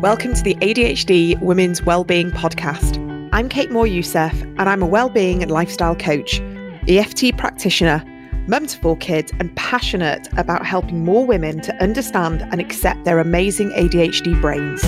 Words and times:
Welcome 0.00 0.34
to 0.34 0.42
the 0.42 0.54
ADHD 0.56 1.40
Women's 1.40 1.82
Wellbeing 1.82 2.30
Podcast. 2.30 2.98
I'm 3.32 3.48
Kate 3.48 3.70
Moore 3.70 3.86
Youssef, 3.86 4.32
and 4.42 4.68
I'm 4.68 4.82
a 4.82 4.86
wellbeing 4.86 5.40
and 5.40 5.50
lifestyle 5.50 5.96
coach, 5.96 6.40
EFT 6.88 7.36
practitioner, 7.38 8.04
mum 8.46 8.66
to 8.66 8.78
four 8.78 8.96
kids, 8.98 9.32
and 9.38 9.54
passionate 9.56 10.28
about 10.36 10.66
helping 10.66 11.04
more 11.04 11.24
women 11.24 11.60
to 11.62 11.74
understand 11.82 12.42
and 12.42 12.60
accept 12.60 13.04
their 13.04 13.18
amazing 13.18 13.70
ADHD 13.70 14.38
brains. 14.40 14.84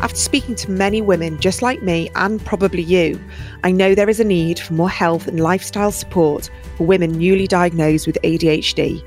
After 0.00 0.16
speaking 0.16 0.54
to 0.54 0.70
many 0.70 1.02
women 1.02 1.38
just 1.38 1.60
like 1.60 1.82
me 1.82 2.08
and 2.14 2.42
probably 2.42 2.82
you, 2.82 3.20
I 3.62 3.72
know 3.72 3.94
there 3.94 4.08
is 4.08 4.20
a 4.20 4.24
need 4.24 4.58
for 4.58 4.72
more 4.72 4.88
health 4.88 5.26
and 5.26 5.38
lifestyle 5.38 5.92
support 5.92 6.48
for 6.78 6.86
women 6.86 7.18
newly 7.18 7.46
diagnosed 7.46 8.06
with 8.06 8.16
ADHD. 8.22 9.04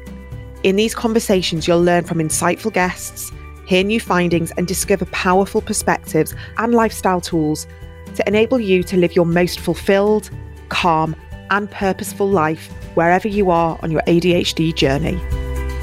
In 0.63 0.75
these 0.75 0.93
conversations, 0.93 1.67
you'll 1.67 1.81
learn 1.81 2.03
from 2.03 2.19
insightful 2.19 2.71
guests 2.71 3.31
hear 3.65 3.83
new 3.83 3.99
findings, 3.99 4.51
and 4.51 4.67
discover 4.67 5.05
powerful 5.05 5.61
perspectives 5.61 6.35
and 6.57 6.73
lifestyle 6.73 7.21
tools 7.21 7.67
to 8.15 8.27
enable 8.27 8.59
you 8.59 8.83
to 8.83 8.97
live 8.97 9.15
your 9.15 9.25
most 9.25 9.59
fulfilled, 9.59 10.29
calm, 10.69 11.15
and 11.49 11.69
purposeful 11.71 12.29
life 12.29 12.71
wherever 12.95 13.27
you 13.27 13.51
are 13.51 13.77
on 13.81 13.91
your 13.91 14.01
ADHD 14.01 14.75
journey. 14.75 15.19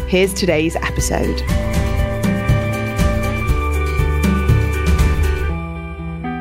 Here's 0.08 0.34
today's 0.34 0.76
episode. 0.76 1.40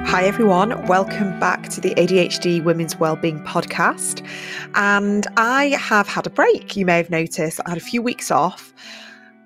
Hi, 0.10 0.24
everyone. 0.24 0.88
Welcome 0.88 1.40
back 1.40 1.70
to 1.70 1.80
the 1.80 1.94
ADHD 1.94 2.64
Women's 2.64 3.00
Wellbeing 3.00 3.44
Podcast. 3.44 4.26
And 4.74 5.28
I 5.38 5.66
have 5.80 6.08
had 6.08 6.26
a 6.26 6.32
break. 6.32 6.76
You 6.76 6.84
may 6.86 6.98
have 6.98 7.12
noticed 7.12 7.60
I 7.66 7.70
had 7.70 7.78
a 7.78 7.82
few 7.82 8.02
weeks 8.02 8.32
off. 8.32 8.74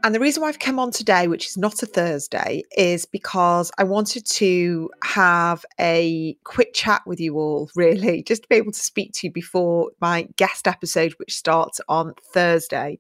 And 0.04 0.14
the 0.14 0.20
reason 0.20 0.42
why 0.42 0.50
I've 0.50 0.60
come 0.60 0.80
on 0.80 0.92
today, 0.92 1.30
which 1.30 1.48
is 1.48 1.58
not 1.58 1.82
a 1.82 1.86
Thursday, 1.86 2.64
is 2.76 3.06
because 3.06 3.72
I 3.78 3.86
wanted 3.86 4.26
to 4.26 4.92
have 5.02 5.66
a 5.80 6.36
quick 6.44 6.74
chat 6.74 7.02
with 7.06 7.22
you 7.22 7.38
all, 7.38 7.70
really, 7.76 8.22
just 8.22 8.44
to 8.44 8.50
be 8.50 8.56
able 8.56 8.74
to 8.74 8.80
speak 8.80 9.14
to 9.14 9.28
you 9.28 9.32
before 9.32 9.92
my 10.02 10.28
guest 10.36 10.68
episode, 10.68 11.14
which 11.14 11.34
starts 11.34 11.80
on 11.88 12.16
Thursday. 12.34 13.00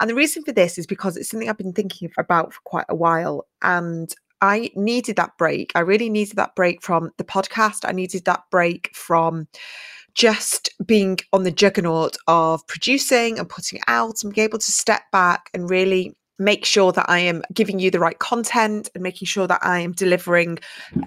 And 0.00 0.10
the 0.10 0.16
reason 0.16 0.42
for 0.42 0.50
this 0.50 0.76
is 0.76 0.88
because 0.88 1.16
it's 1.16 1.30
something 1.30 1.48
I've 1.48 1.56
been 1.56 1.72
thinking 1.72 2.10
about 2.18 2.52
for 2.52 2.60
quite 2.64 2.86
a 2.88 2.96
while. 2.96 3.46
And 3.62 4.12
I 4.40 4.72
needed 4.74 5.14
that 5.16 5.38
break. 5.38 5.70
I 5.76 5.80
really 5.80 6.10
needed 6.10 6.36
that 6.36 6.56
break 6.56 6.82
from 6.82 7.12
the 7.16 7.24
podcast. 7.24 7.88
I 7.88 7.92
needed 7.92 8.24
that 8.24 8.42
break 8.50 8.90
from 8.92 9.46
just 10.14 10.70
being 10.84 11.18
on 11.32 11.44
the 11.44 11.50
juggernaut 11.52 12.16
of 12.26 12.66
producing 12.66 13.38
and 13.38 13.48
putting 13.48 13.80
out 13.86 14.22
and 14.24 14.34
being 14.34 14.44
able 14.44 14.58
to 14.58 14.72
step 14.72 15.02
back 15.12 15.48
and 15.54 15.70
really 15.70 16.16
make 16.38 16.64
sure 16.64 16.92
that 16.92 17.08
I 17.08 17.20
am 17.20 17.42
giving 17.52 17.78
you 17.78 17.90
the 17.90 18.00
right 18.00 18.18
content 18.18 18.90
and 18.94 19.02
making 19.02 19.26
sure 19.26 19.46
that 19.46 19.64
I 19.64 19.80
am 19.80 19.92
delivering 19.92 20.58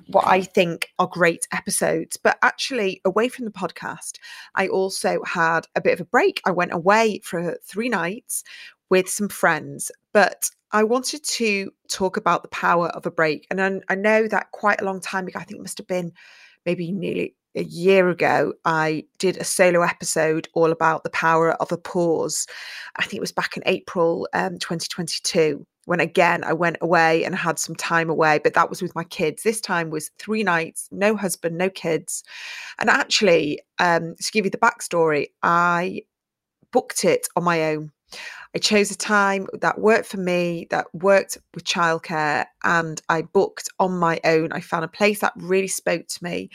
what 0.07 0.25
I 0.25 0.41
think 0.41 0.89
are 0.99 1.07
great 1.07 1.47
episodes. 1.51 2.17
But 2.17 2.37
actually, 2.41 3.01
away 3.05 3.29
from 3.29 3.45
the 3.45 3.51
podcast, 3.51 4.19
I 4.55 4.67
also 4.67 5.21
had 5.23 5.67
a 5.75 5.81
bit 5.81 5.93
of 5.93 6.01
a 6.01 6.05
break. 6.05 6.41
I 6.45 6.51
went 6.51 6.73
away 6.73 7.19
for 7.23 7.57
three 7.63 7.89
nights 7.89 8.43
with 8.89 9.09
some 9.09 9.29
friends, 9.29 9.91
but 10.13 10.49
I 10.71 10.83
wanted 10.83 11.23
to 11.23 11.71
talk 11.89 12.17
about 12.17 12.43
the 12.43 12.49
power 12.49 12.87
of 12.89 13.05
a 13.05 13.11
break. 13.11 13.47
And 13.49 13.61
I, 13.61 13.79
I 13.89 13.95
know 13.95 14.27
that 14.27 14.51
quite 14.51 14.81
a 14.81 14.85
long 14.85 15.01
time 15.01 15.27
ago, 15.27 15.39
I 15.39 15.43
think 15.43 15.59
it 15.59 15.63
must 15.63 15.77
have 15.77 15.87
been 15.87 16.13
maybe 16.65 16.91
nearly 16.91 17.35
a 17.57 17.63
year 17.63 18.09
ago, 18.09 18.53
I 18.65 19.03
did 19.17 19.37
a 19.37 19.43
solo 19.43 19.81
episode 19.81 20.47
all 20.53 20.71
about 20.71 21.03
the 21.03 21.09
power 21.09 21.53
of 21.53 21.71
a 21.71 21.77
pause. 21.77 22.47
I 22.95 23.03
think 23.03 23.15
it 23.15 23.21
was 23.21 23.31
back 23.31 23.57
in 23.57 23.63
April 23.65 24.27
um, 24.33 24.57
2022 24.59 25.65
when 25.85 26.01
again 26.01 26.43
I 26.43 26.51
went 26.51 26.75
away 26.81 27.23
and 27.23 27.33
had 27.33 27.57
some 27.57 27.73
time 27.73 28.09
away, 28.09 28.41
but 28.43 28.53
that 28.55 28.69
was 28.69 28.81
with 28.81 28.93
my 28.93 29.05
kids. 29.05 29.43
This 29.43 29.61
time 29.61 29.89
was 29.89 30.11
three 30.19 30.43
nights, 30.43 30.89
no 30.91 31.15
husband, 31.15 31.57
no 31.57 31.69
kids. 31.69 32.23
And 32.77 32.89
actually, 32.89 33.61
um, 33.79 34.15
to 34.21 34.31
give 34.33 34.43
you 34.43 34.51
the 34.51 34.57
backstory, 34.57 35.27
I 35.43 36.01
booked 36.73 37.05
it 37.05 37.27
on 37.37 37.45
my 37.45 37.63
own. 37.73 37.91
I 38.55 38.59
chose 38.59 38.91
a 38.91 38.97
time 38.97 39.47
that 39.61 39.79
worked 39.79 40.07
for 40.07 40.17
me, 40.17 40.67
that 40.69 40.87
worked 40.93 41.37
with 41.53 41.63
childcare, 41.63 42.45
and 42.63 43.01
I 43.09 43.23
booked 43.23 43.69
on 43.79 43.97
my 43.97 44.19
own. 44.23 44.51
I 44.51 44.61
found 44.61 44.85
a 44.85 44.89
place 44.89 45.19
that 45.19 45.33
really 45.35 45.67
spoke 45.67 46.07
to 46.07 46.23
me. 46.23 46.49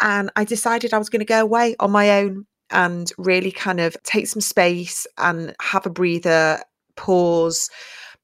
And 0.00 0.30
I 0.36 0.44
decided 0.44 0.92
I 0.92 0.98
was 0.98 1.08
going 1.08 1.20
to 1.20 1.26
go 1.26 1.40
away 1.40 1.76
on 1.80 1.90
my 1.90 2.10
own 2.20 2.46
and 2.70 3.12
really 3.18 3.52
kind 3.52 3.80
of 3.80 3.96
take 4.02 4.26
some 4.26 4.40
space 4.40 5.06
and 5.18 5.54
have 5.60 5.86
a 5.86 5.90
breather, 5.90 6.62
pause. 6.96 7.70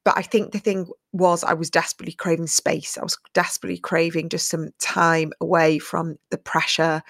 But 0.05 0.17
I 0.17 0.21
think 0.21 0.51
the 0.51 0.59
thing 0.59 0.87
was, 1.11 1.43
I 1.43 1.53
was 1.53 1.69
desperately 1.69 2.13
craving 2.13 2.47
space. 2.47 2.97
I 2.97 3.03
was 3.03 3.17
desperately 3.33 3.77
craving 3.77 4.29
just 4.29 4.49
some 4.49 4.69
time 4.79 5.33
away 5.41 5.79
from 5.79 6.17
the 6.31 6.37
pressure 6.37 7.03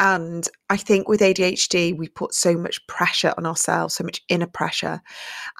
and 0.00 0.48
I 0.70 0.78
think 0.78 1.08
with 1.08 1.20
ADHD, 1.20 1.96
we 1.96 2.08
put 2.08 2.32
so 2.32 2.56
much 2.56 2.84
pressure 2.86 3.34
on 3.36 3.44
ourselves, 3.44 3.94
so 3.94 4.02
much 4.02 4.22
inner 4.30 4.46
pressure. 4.46 5.02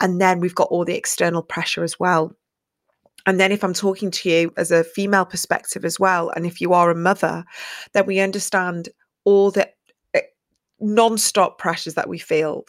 And 0.01 0.19
then 0.19 0.41
we've 0.41 0.55
got 0.55 0.69
all 0.71 0.87
the 0.87 0.97
external 0.97 1.43
pressure 1.43 1.85
as 1.85 2.01
well. 2.01 2.35
And 3.27 3.39
then, 3.39 3.53
if 3.53 3.63
I'm 3.63 3.75
talking 3.75 4.11
to 4.11 4.31
you 4.31 4.51
as 4.57 4.71
a 4.71 4.83
female 4.83 5.27
perspective 5.27 5.85
as 5.85 6.01
well, 6.01 6.31
and 6.31 6.47
if 6.47 6.59
you 6.59 6.73
are 6.73 6.91
a 6.91 6.95
mother, 6.95 7.45
then 7.93 8.07
we 8.07 8.19
understand 8.19 8.89
all 9.25 9.51
the 9.51 9.69
eh, 10.15 10.23
non-stop 10.81 11.59
pressures 11.59 11.93
that 11.95 12.09
we 12.09 12.19
feel, 12.19 12.65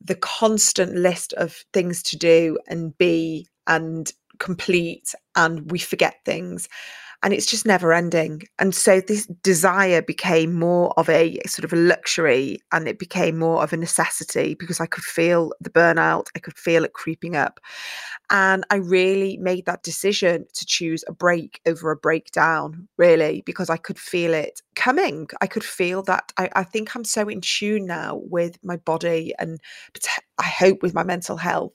the 0.00 0.14
constant 0.14 0.94
list 0.94 1.32
of 1.32 1.64
things 1.72 2.04
to 2.04 2.16
do 2.16 2.56
and 2.68 2.96
be 2.98 3.48
and 3.66 4.12
complete, 4.38 5.12
and 5.34 5.72
we 5.72 5.80
forget 5.80 6.24
things 6.24 6.68
and 7.22 7.32
it's 7.32 7.46
just 7.46 7.66
never 7.66 7.92
ending. 7.92 8.42
And 8.58 8.74
so 8.74 9.00
this 9.00 9.26
desire 9.42 10.02
became 10.02 10.54
more 10.54 10.92
of 10.98 11.08
a 11.08 11.38
sort 11.46 11.64
of 11.64 11.72
a 11.72 11.76
luxury 11.76 12.60
and 12.72 12.86
it 12.86 12.98
became 12.98 13.38
more 13.38 13.62
of 13.62 13.72
a 13.72 13.76
necessity 13.76 14.54
because 14.54 14.80
I 14.80 14.86
could 14.86 15.04
feel 15.04 15.52
the 15.60 15.70
burnout, 15.70 16.26
I 16.34 16.40
could 16.40 16.56
feel 16.56 16.84
it 16.84 16.92
creeping 16.92 17.36
up. 17.36 17.60
And 18.30 18.64
I 18.70 18.76
really 18.76 19.36
made 19.38 19.66
that 19.66 19.82
decision 19.82 20.46
to 20.54 20.66
choose 20.66 21.04
a 21.06 21.12
break 21.12 21.60
over 21.66 21.90
a 21.90 21.96
breakdown, 21.96 22.88
really, 22.96 23.42
because 23.46 23.70
I 23.70 23.76
could 23.76 23.98
feel 23.98 24.34
it 24.34 24.60
coming. 24.74 25.28
I 25.40 25.46
could 25.46 25.64
feel 25.64 26.02
that. 26.04 26.32
I, 26.36 26.50
I 26.54 26.64
think 26.64 26.94
I'm 26.94 27.04
so 27.04 27.28
in 27.28 27.40
tune 27.40 27.86
now 27.86 28.20
with 28.24 28.58
my 28.64 28.76
body 28.76 29.32
and 29.38 29.60
I 30.38 30.44
hope 30.44 30.82
with 30.82 30.94
my 30.94 31.04
mental 31.04 31.36
health, 31.36 31.72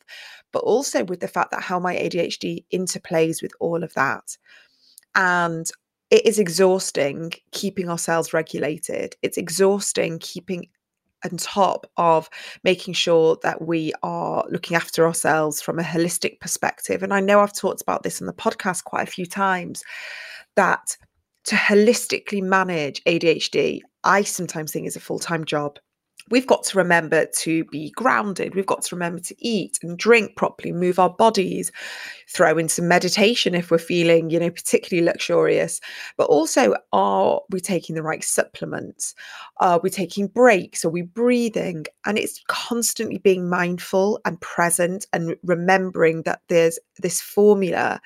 but 0.52 0.59
also 0.59 1.03
with 1.06 1.22
the 1.22 1.28
fact 1.28 1.52
that 1.52 1.63
how 1.63 1.79
my 1.79 1.96
ADHD 1.96 2.66
interplays 2.73 3.41
with 3.41 3.52
all 3.59 3.84
of 3.84 3.94
that. 3.94 4.38
And 5.16 5.70
it 6.10 6.26
is 6.26 6.40
exhausting 6.40 7.32
keeping 7.52 7.90
ourselves 7.90 8.34
regulated. 8.34 9.16
It's 9.22 9.38
exhausting 9.38 10.20
keeping 10.20 10.68
on 11.24 11.38
top 11.38 11.86
of 11.98 12.30
making 12.64 12.94
sure 12.96 13.38
that 13.44 13.62
we 13.62 13.94
are 14.04 14.46
looking 14.50 14.76
after 14.76 15.06
ourselves 15.06 15.62
from 15.62 15.80
a 15.80 15.84
holistic 15.84 16.40
perspective. 16.40 17.04
And 17.04 17.14
I 17.14 17.20
know 17.20 17.40
I've 17.40 17.56
talked 17.56 17.82
about 17.82 18.04
this 18.04 18.22
on 18.22 18.28
the 18.28 18.34
podcast 18.34 18.84
quite 18.84 19.08
a 19.08 19.12
few 19.12 19.26
times 19.26 19.84
that 20.56 20.98
to 21.46 21.56
holistically 21.56 22.42
manage 22.42 23.04
ADHD, 23.06 23.82
I 24.04 24.24
sometimes 24.24 24.72
think 24.72 24.88
is 24.88 24.96
a 24.96 25.02
full 25.02 25.20
time 25.20 25.46
job 25.46 25.80
we've 26.31 26.47
got 26.47 26.64
to 26.64 26.78
remember 26.78 27.25
to 27.25 27.66
be 27.66 27.92
grounded. 27.92 28.56
We've 28.56 28.66
got 28.66 28.81
to 28.84 28.96
remember 28.96 29.22
to 29.22 29.36
eat 29.38 29.78
and 29.84 29.97
drink 29.97 30.36
properly, 30.36 30.72
move 30.72 30.97
our 30.97 31.09
bodies, 31.09 31.72
throw 32.28 32.58
in 32.58 32.69
some 32.69 32.88
meditation 32.88 33.53
if 33.53 33.69
we're 33.69 33.78
feeling, 33.78 34.30
you 34.30 34.40
know, 34.40 34.50
particularly 34.50 35.06
luxurious. 35.06 35.81
But 36.18 36.25
also, 36.25 36.75
are 36.94 37.41
we 37.50 37.59
taking 37.59 37.96
the 37.96 38.03
right 38.03 38.24
supplements? 38.24 39.14
Are 39.58 39.80
we 39.84 39.90
taking 39.90 40.28
breaks? 40.28 40.86
Are 40.86 40.90
we 40.90 41.02
breathing? 41.02 41.86
And 42.06 42.18
it's 42.18 42.41
constantly 42.47 43.18
being 43.18 43.50
mindful 43.50 44.20
and 44.25 44.40
present 44.41 45.06
and 45.14 45.36
remembering 45.44 46.24
that 46.24 46.41
there's 46.47 46.80
this 47.00 47.22
formula 47.22 48.00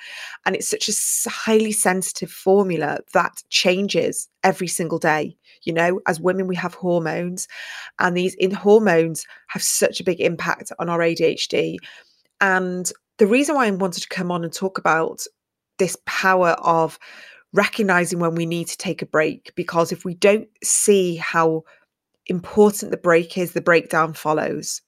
and 0.46 0.56
it's 0.56 0.70
such 0.70 0.90
a 0.90 1.30
highly 1.30 1.72
sensitive 1.72 2.32
formula 2.32 3.00
that 3.14 3.44
changes 3.50 4.28
every 4.46 4.68
single 4.68 5.00
day 5.00 5.36
you 5.64 5.74
know 5.74 6.00
as 6.08 6.22
women 6.22 6.48
we 6.48 6.56
have 6.56 6.74
hormones 6.74 7.48
and 8.00 8.16
these 8.16 8.36
in 8.36 8.52
hormones 8.52 9.26
have 9.48 9.62
such 9.62 10.00
a 10.00 10.04
big 10.04 10.22
impact 10.22 10.72
on 10.80 10.88
our 10.88 11.00
ADHD 11.00 11.76
and 12.40 12.92
the 13.18 13.28
reason 13.28 13.56
why 13.56 13.66
I 13.66 13.72
wanted 13.72 14.02
to 14.02 14.10
come 14.10 14.32
on 14.32 14.44
and 14.44 14.54
talk 14.54 14.78
about 14.78 15.24
this 15.78 15.98
power 16.06 16.52
of 16.62 17.00
recognizing 17.54 18.20
when 18.20 18.36
we 18.36 18.46
need 18.46 18.68
to 18.68 18.78
take 18.78 19.02
a 19.02 19.06
break 19.06 19.54
because 19.56 19.92
if 19.92 20.06
we 20.06 20.14
don't 20.14 20.48
see 20.64 21.16
how 21.16 21.64
important 22.28 22.92
the 22.92 22.98
break 22.98 23.38
is 23.38 23.54
the 23.54 23.62
breakdown 23.62 24.14
follows. 24.14 24.82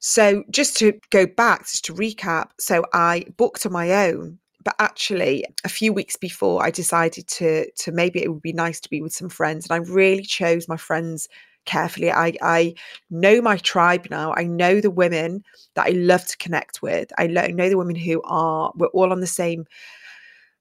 So 0.00 0.42
just 0.50 0.76
to 0.78 0.98
go 1.10 1.26
back 1.26 1.60
just 1.62 1.84
to 1.86 1.94
recap 1.94 2.50
so 2.58 2.84
I 2.92 3.26
booked 3.36 3.64
on 3.64 3.72
my 3.72 4.08
own 4.08 4.38
but 4.64 4.74
actually 4.78 5.44
a 5.64 5.68
few 5.68 5.92
weeks 5.92 6.16
before 6.16 6.64
i 6.64 6.70
decided 6.70 7.26
to 7.28 7.70
to 7.72 7.92
maybe 7.92 8.22
it 8.22 8.32
would 8.32 8.42
be 8.42 8.52
nice 8.52 8.80
to 8.80 8.90
be 8.90 9.00
with 9.00 9.12
some 9.12 9.28
friends 9.28 9.66
and 9.68 9.72
i 9.74 9.92
really 9.92 10.22
chose 10.22 10.68
my 10.68 10.76
friends 10.76 11.28
carefully 11.66 12.10
i 12.10 12.32
i 12.42 12.74
know 13.10 13.40
my 13.40 13.56
tribe 13.58 14.06
now 14.10 14.34
i 14.36 14.44
know 14.44 14.80
the 14.80 14.90
women 14.90 15.42
that 15.74 15.86
i 15.86 15.90
love 15.90 16.26
to 16.26 16.36
connect 16.38 16.82
with 16.82 17.10
i 17.18 17.26
know 17.26 17.68
the 17.68 17.78
women 17.78 17.96
who 17.96 18.20
are 18.24 18.72
we're 18.76 18.86
all 18.88 19.12
on 19.12 19.20
the 19.20 19.26
same 19.26 19.64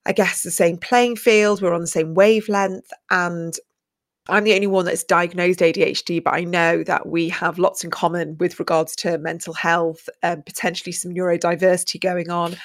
I 0.05 0.11
guess, 0.11 0.43
the 0.43 0.51
same 0.51 0.77
playing 0.77 1.15
field. 1.15 1.61
We're 1.61 1.73
on 1.73 1.81
the 1.81 1.87
same 1.87 2.13
wavelength. 2.13 2.91
And 3.09 3.53
I'm 4.29 4.43
the 4.43 4.53
only 4.53 4.67
one 4.67 4.85
that's 4.85 5.03
diagnosed 5.03 5.59
ADHD, 5.59 6.23
but 6.23 6.33
I 6.33 6.43
know 6.43 6.83
that 6.83 7.07
we 7.07 7.29
have 7.29 7.59
lots 7.59 7.83
in 7.83 7.91
common 7.91 8.37
with 8.37 8.59
regards 8.59 8.95
to 8.97 9.17
mental 9.17 9.53
health, 9.53 10.09
and 10.21 10.45
potentially 10.45 10.91
some 10.91 11.13
neurodiversity 11.13 11.99
going 11.99 12.29
on. 12.29 12.55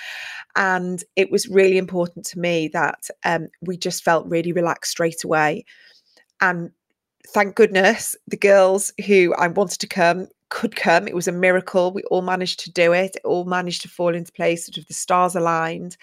And 0.56 1.02
it 1.16 1.30
was 1.30 1.48
really 1.48 1.78
important 1.78 2.24
to 2.26 2.38
me 2.38 2.68
that 2.72 3.08
um, 3.24 3.48
we 3.62 3.76
just 3.76 4.02
felt 4.02 4.26
really 4.26 4.52
relaxed 4.52 4.92
straight 4.92 5.24
away. 5.24 5.64
And 6.40 6.70
thank 7.28 7.54
goodness 7.54 8.16
the 8.26 8.36
girls 8.36 8.92
who 9.06 9.34
I 9.34 9.48
wanted 9.48 9.80
to 9.80 9.86
come 9.86 10.28
could 10.50 10.76
come. 10.76 11.06
It 11.06 11.14
was 11.14 11.28
a 11.28 11.32
miracle. 11.32 11.92
We 11.92 12.02
all 12.04 12.22
managed 12.22 12.60
to 12.60 12.72
do 12.72 12.92
it. 12.92 13.16
It 13.16 13.24
all 13.24 13.44
managed 13.44 13.82
to 13.82 13.88
fall 13.88 14.14
into 14.14 14.32
place, 14.32 14.66
sort 14.66 14.78
of 14.78 14.86
the 14.86 14.94
stars 14.94 15.36
aligned. 15.36 15.96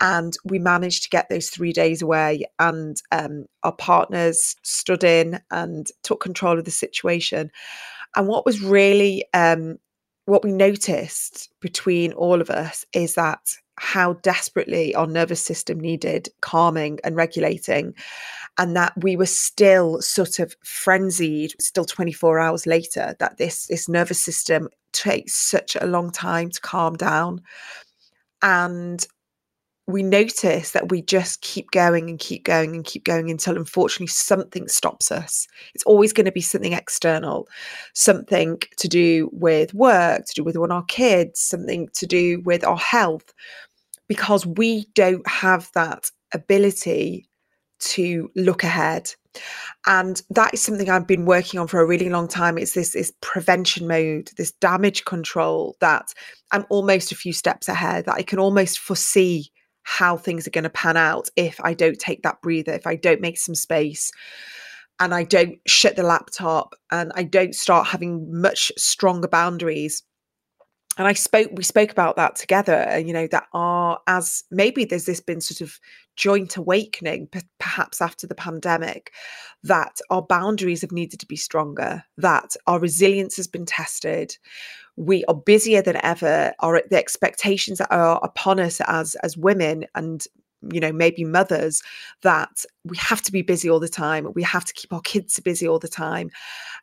And 0.00 0.36
we 0.44 0.58
managed 0.58 1.02
to 1.04 1.10
get 1.10 1.28
those 1.28 1.48
three 1.48 1.72
days 1.72 2.00
away. 2.00 2.44
And 2.58 2.96
um, 3.10 3.46
our 3.62 3.72
partners 3.72 4.56
stood 4.62 5.04
in 5.04 5.40
and 5.50 5.88
took 6.02 6.20
control 6.20 6.58
of 6.58 6.64
the 6.64 6.70
situation. 6.70 7.50
And 8.14 8.28
what 8.28 8.46
was 8.46 8.62
really, 8.62 9.24
um, 9.34 9.78
what 10.26 10.44
we 10.44 10.52
noticed 10.52 11.50
between 11.60 12.12
all 12.12 12.40
of 12.40 12.50
us 12.50 12.84
is 12.92 13.14
that 13.14 13.40
how 13.78 14.12
desperately 14.14 14.94
our 14.94 15.06
nervous 15.06 15.42
system 15.42 15.80
needed 15.80 16.28
calming 16.40 16.98
and 17.02 17.16
regulating 17.16 17.94
and 18.58 18.76
that 18.76 18.92
we 18.96 19.16
were 19.16 19.26
still 19.26 20.00
sort 20.02 20.38
of 20.38 20.54
frenzied 20.62 21.52
still 21.60 21.84
24 21.84 22.38
hours 22.38 22.66
later 22.66 23.16
that 23.18 23.38
this 23.38 23.66
this 23.66 23.88
nervous 23.88 24.22
system 24.22 24.68
takes 24.92 25.34
such 25.34 25.76
a 25.80 25.86
long 25.86 26.10
time 26.10 26.50
to 26.50 26.60
calm 26.60 26.94
down. 26.94 27.40
And 28.42 29.04
we 29.86 30.02
notice 30.02 30.70
that 30.72 30.90
we 30.90 31.02
just 31.02 31.40
keep 31.42 31.70
going 31.72 32.08
and 32.08 32.18
keep 32.18 32.44
going 32.44 32.74
and 32.74 32.84
keep 32.84 33.04
going 33.04 33.30
until 33.30 33.56
unfortunately 33.56 34.06
something 34.06 34.68
stops 34.68 35.10
us. 35.10 35.48
It's 35.74 35.84
always 35.84 36.12
going 36.12 36.26
to 36.26 36.32
be 36.32 36.40
something 36.40 36.72
external, 36.72 37.48
something 37.92 38.60
to 38.76 38.88
do 38.88 39.28
with 39.32 39.74
work, 39.74 40.24
to 40.26 40.34
do 40.34 40.44
with 40.44 40.56
one 40.56 40.70
our 40.70 40.84
kids, 40.84 41.40
something 41.40 41.88
to 41.94 42.06
do 42.06 42.40
with 42.44 42.64
our 42.64 42.76
health, 42.76 43.34
because 44.06 44.46
we 44.46 44.86
don't 44.94 45.26
have 45.28 45.70
that 45.74 46.10
ability 46.32 47.28
to 47.80 48.30
look 48.36 48.62
ahead. 48.62 49.12
And 49.86 50.22
that 50.30 50.54
is 50.54 50.62
something 50.62 50.88
I've 50.88 51.06
been 51.06 51.24
working 51.24 51.58
on 51.58 51.66
for 51.66 51.80
a 51.80 51.86
really 51.86 52.08
long 52.08 52.28
time. 52.28 52.56
It's 52.56 52.74
this, 52.74 52.92
this 52.92 53.12
prevention 53.20 53.88
mode, 53.88 54.30
this 54.36 54.52
damage 54.52 55.04
control 55.04 55.76
that 55.80 56.12
I'm 56.52 56.66
almost 56.70 57.10
a 57.10 57.16
few 57.16 57.32
steps 57.32 57.68
ahead, 57.68 58.04
that 58.04 58.14
I 58.14 58.22
can 58.22 58.38
almost 58.38 58.78
foresee 58.78 59.50
how 59.84 60.16
things 60.16 60.46
are 60.46 60.50
going 60.50 60.64
to 60.64 60.70
pan 60.70 60.96
out 60.96 61.28
if 61.36 61.60
I 61.62 61.74
don't 61.74 61.98
take 61.98 62.22
that 62.22 62.40
breather, 62.42 62.72
if 62.72 62.86
I 62.86 62.96
don't 62.96 63.20
make 63.20 63.38
some 63.38 63.54
space 63.54 64.10
and 65.00 65.14
I 65.14 65.24
don't 65.24 65.58
shut 65.66 65.96
the 65.96 66.02
laptop 66.02 66.74
and 66.90 67.12
I 67.14 67.24
don't 67.24 67.54
start 67.54 67.88
having 67.88 68.40
much 68.40 68.70
stronger 68.76 69.28
boundaries 69.28 70.02
and 70.98 71.08
I 71.08 71.14
spoke, 71.14 71.50
we 71.54 71.62
spoke 71.62 71.90
about 71.90 72.16
that 72.16 72.36
together, 72.36 72.86
uh, 72.90 72.96
you 72.96 73.12
know, 73.12 73.26
that 73.28 73.46
are 73.54 73.98
as 74.06 74.44
maybe 74.50 74.84
there's 74.84 75.06
this 75.06 75.20
been 75.20 75.40
sort 75.40 75.62
of 75.62 75.78
joint 76.16 76.56
awakening, 76.56 77.28
p- 77.28 77.40
perhaps 77.58 78.02
after 78.02 78.26
the 78.26 78.34
pandemic, 78.34 79.12
that 79.62 80.00
our 80.10 80.22
boundaries 80.22 80.82
have 80.82 80.92
needed 80.92 81.18
to 81.20 81.26
be 81.26 81.36
stronger, 81.36 82.04
that 82.18 82.56
our 82.66 82.78
resilience 82.78 83.36
has 83.36 83.46
been 83.46 83.64
tested. 83.64 84.36
We 84.96 85.24
are 85.24 85.34
busier 85.34 85.80
than 85.80 85.96
ever. 86.04 86.52
Our 86.60 86.82
the 86.90 86.98
expectations 86.98 87.78
that 87.78 87.90
are 87.90 88.20
upon 88.22 88.60
us 88.60 88.80
as 88.86 89.14
as 89.22 89.36
women 89.36 89.86
and 89.94 90.22
you 90.70 90.80
know 90.80 90.92
maybe 90.92 91.24
mothers 91.24 91.82
that 92.22 92.64
we 92.84 92.96
have 92.96 93.22
to 93.22 93.32
be 93.32 93.42
busy 93.42 93.68
all 93.68 93.80
the 93.80 93.88
time 93.88 94.28
we 94.34 94.42
have 94.42 94.64
to 94.64 94.72
keep 94.74 94.92
our 94.92 95.00
kids 95.00 95.38
busy 95.40 95.66
all 95.66 95.78
the 95.78 95.88
time 95.88 96.30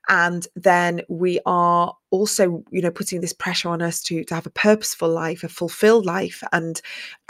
and 0.09 0.47
then 0.55 1.01
we 1.07 1.39
are 1.45 1.93
also 2.11 2.63
you 2.71 2.81
know 2.81 2.91
putting 2.91 3.21
this 3.21 3.33
pressure 3.33 3.69
on 3.69 3.81
us 3.81 4.01
to 4.01 4.23
to 4.23 4.35
have 4.35 4.45
a 4.45 4.51
purposeful 4.51 5.09
life 5.09 5.43
a 5.43 5.49
fulfilled 5.49 6.05
life 6.05 6.43
and 6.51 6.81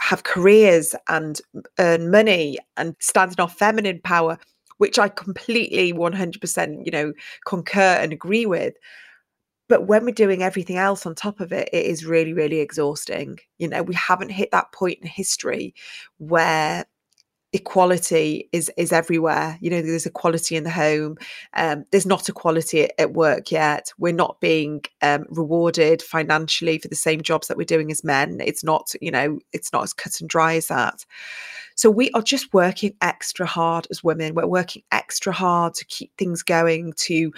have 0.01 0.23
careers 0.23 0.95
and 1.07 1.41
earn 1.79 2.09
money 2.09 2.57
and 2.77 2.95
stand 2.99 3.31
in 3.31 3.41
our 3.41 3.49
feminine 3.49 3.99
power 4.03 4.37
which 4.77 4.97
i 4.97 5.07
completely 5.07 5.93
100% 5.93 6.85
you 6.85 6.91
know 6.91 7.13
concur 7.45 7.97
and 7.99 8.13
agree 8.13 8.45
with 8.45 8.73
but 9.69 9.87
when 9.87 10.03
we're 10.03 10.11
doing 10.11 10.43
everything 10.43 10.77
else 10.77 11.05
on 11.05 11.15
top 11.15 11.39
of 11.39 11.53
it, 11.53 11.69
it 11.71 11.85
is 11.85 12.05
really, 12.05 12.33
really 12.33 12.59
exhausting. 12.59 13.37
You 13.59 13.69
know, 13.69 13.83
we 13.83 13.95
haven't 13.95 14.29
hit 14.29 14.51
that 14.51 14.71
point 14.73 14.99
in 15.01 15.07
history 15.07 15.73
where 16.17 16.85
equality 17.51 18.47
is 18.51 18.71
is 18.77 18.91
everywhere 18.91 19.57
you 19.59 19.71
know? 19.71 19.81
There's 19.81 20.05
equality 20.05 20.55
in 20.55 20.63
the 20.63 20.69
home 20.69 21.17
um, 21.55 21.83
there's 21.91 22.05
not 22.05 22.29
equality 22.29 22.83
at, 22.83 22.91
at, 22.99 23.13
work 23.13 23.51
yet. 23.51 23.91
We're 23.97 24.13
not 24.13 24.39
being 24.39 24.83
um, 25.01 25.25
rewarded 25.29 26.03
financially 26.03 26.77
for 26.77 26.89
the 26.89 26.95
same 26.95 27.21
jobs 27.21 27.47
that 27.47 27.57
we're 27.57 27.63
doing 27.63 27.89
as 27.89 28.03
men. 28.03 28.39
It's 28.39 28.63
not 28.63 28.93
you 29.01 29.11
know 29.11 29.39
it's 29.51 29.73
not 29.73 29.83
as 29.83 29.93
cut 29.93 30.19
and 30.19 30.29
dry 30.29 30.55
as 30.55 30.67
that. 30.67 31.05
So 31.75 31.89
we 31.89 32.11
are 32.11 32.21
just 32.21 32.53
working 32.53 32.93
extra 33.01 33.45
hard 33.45 33.87
as 33.89 34.03
women. 34.03 34.35
We're 34.35 34.45
working 34.45 34.83
extra 34.91 35.31
hard 35.31 35.73
to 35.75 35.85
keep 35.85 36.11
things 36.17 36.43
going 36.43 36.93
to 36.97 37.31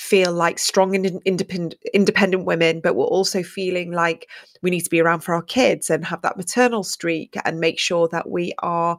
feel 0.00 0.32
like 0.32 0.58
strong 0.58 0.96
and 0.96 1.20
independent 1.26 1.74
independent 1.92 2.46
women 2.46 2.80
but 2.80 2.96
we're 2.96 3.04
also 3.04 3.42
feeling 3.42 3.92
like 3.92 4.30
we 4.62 4.70
need 4.70 4.80
to 4.80 4.88
be 4.88 4.98
around 4.98 5.20
for 5.20 5.34
our 5.34 5.42
kids 5.42 5.90
and 5.90 6.06
have 6.06 6.22
that 6.22 6.38
maternal 6.38 6.82
streak 6.82 7.36
and 7.44 7.60
make 7.60 7.78
sure 7.78 8.08
that 8.08 8.30
we 8.30 8.54
are 8.60 8.96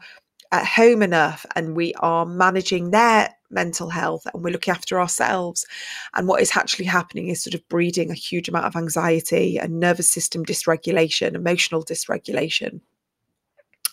at 0.51 0.65
home 0.65 1.01
enough 1.01 1.43
and 1.55 1.75
we 1.75 1.93
are 1.95 2.25
managing 2.25 2.91
their 2.91 3.33
mental 3.49 3.89
health 3.89 4.27
and 4.31 4.43
we're 4.43 4.51
looking 4.51 4.73
after 4.73 4.99
ourselves. 4.99 5.65
And 6.13 6.27
what 6.27 6.41
is 6.41 6.55
actually 6.55 6.85
happening 6.85 7.29
is 7.29 7.41
sort 7.41 7.53
of 7.53 7.67
breeding 7.67 8.11
a 8.11 8.15
huge 8.15 8.49
amount 8.49 8.65
of 8.65 8.75
anxiety 8.75 9.57
and 9.57 9.79
nervous 9.79 10.09
system 10.09 10.45
dysregulation 10.45 11.33
emotional 11.33 11.83
dysregulation. 11.83 12.81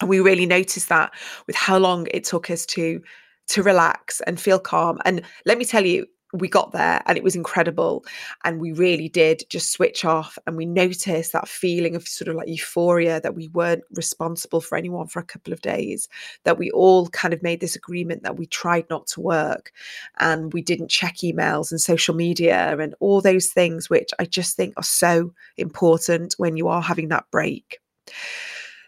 And 0.01 0.11
we 0.11 0.21
really 0.21 0.47
noticed 0.47 0.89
that 0.91 1.13
with 1.47 1.57
how 1.57 1.79
long 1.79 2.07
it 2.11 2.25
took 2.25 2.51
us 2.51 2.67
to 2.67 3.01
to 3.49 3.63
relax 3.63 4.21
and 4.23 4.39
feel 4.39 4.59
calm. 4.59 4.99
And 5.07 5.23
let 5.47 5.57
me 5.57 5.65
tell 5.65 5.87
you 5.87 6.07
we 6.33 6.49
got 6.49 6.73
there 6.73 7.03
and 7.07 7.17
it 7.17 7.25
was 7.25 7.37
incredible 7.37 8.05
and 8.45 8.61
we 8.61 8.73
really 8.73 9.09
did 9.09 9.43
just 9.49 9.73
switch 9.73 10.05
off 10.05 10.39
and 10.47 10.57
we 10.57 10.67
noticed 10.67 11.33
that 11.33 11.49
feeling 11.49 11.97
of 11.97 12.07
sort 12.07 12.29
of 12.29 12.37
like 12.37 12.49
euphoria 12.49 13.21
that 13.21 13.35
we 13.35 13.49
weren't 13.49 13.85
responsible 13.95 14.61
for 14.61 14.77
anyone 14.77 15.07
for 15.07 15.21
a 15.21 15.25
couple 15.25 15.53
of 15.53 15.63
days 15.63 16.09
that 16.45 16.59
we 16.59 16.71
all 16.73 17.09
kind 17.09 17.33
of 17.33 17.43
made 17.43 17.61
this 17.61 17.77
agreement 17.77 18.23
that 18.23 18.37
we 18.37 18.47
tried 18.47 18.85
not 18.91 19.07
to 19.07 19.21
work 19.21 19.73
and 20.19 20.53
we 20.53 20.61
didn't 20.61 20.91
check 20.91 21.17
emails 21.19 21.71
and 21.71 21.81
social 21.81 22.15
media 22.15 22.77
and 22.79 22.95
all 23.01 23.21
those 23.21 23.47
things 23.47 23.89
which 23.89 24.11
i 24.19 24.25
just 24.25 24.57
think 24.57 24.75
are 24.77 24.83
so 24.83 25.33
important 25.57 26.35
when 26.39 26.57
you 26.57 26.69
are 26.69 26.83
having 26.83 27.09
that 27.09 27.25
break. 27.31 27.79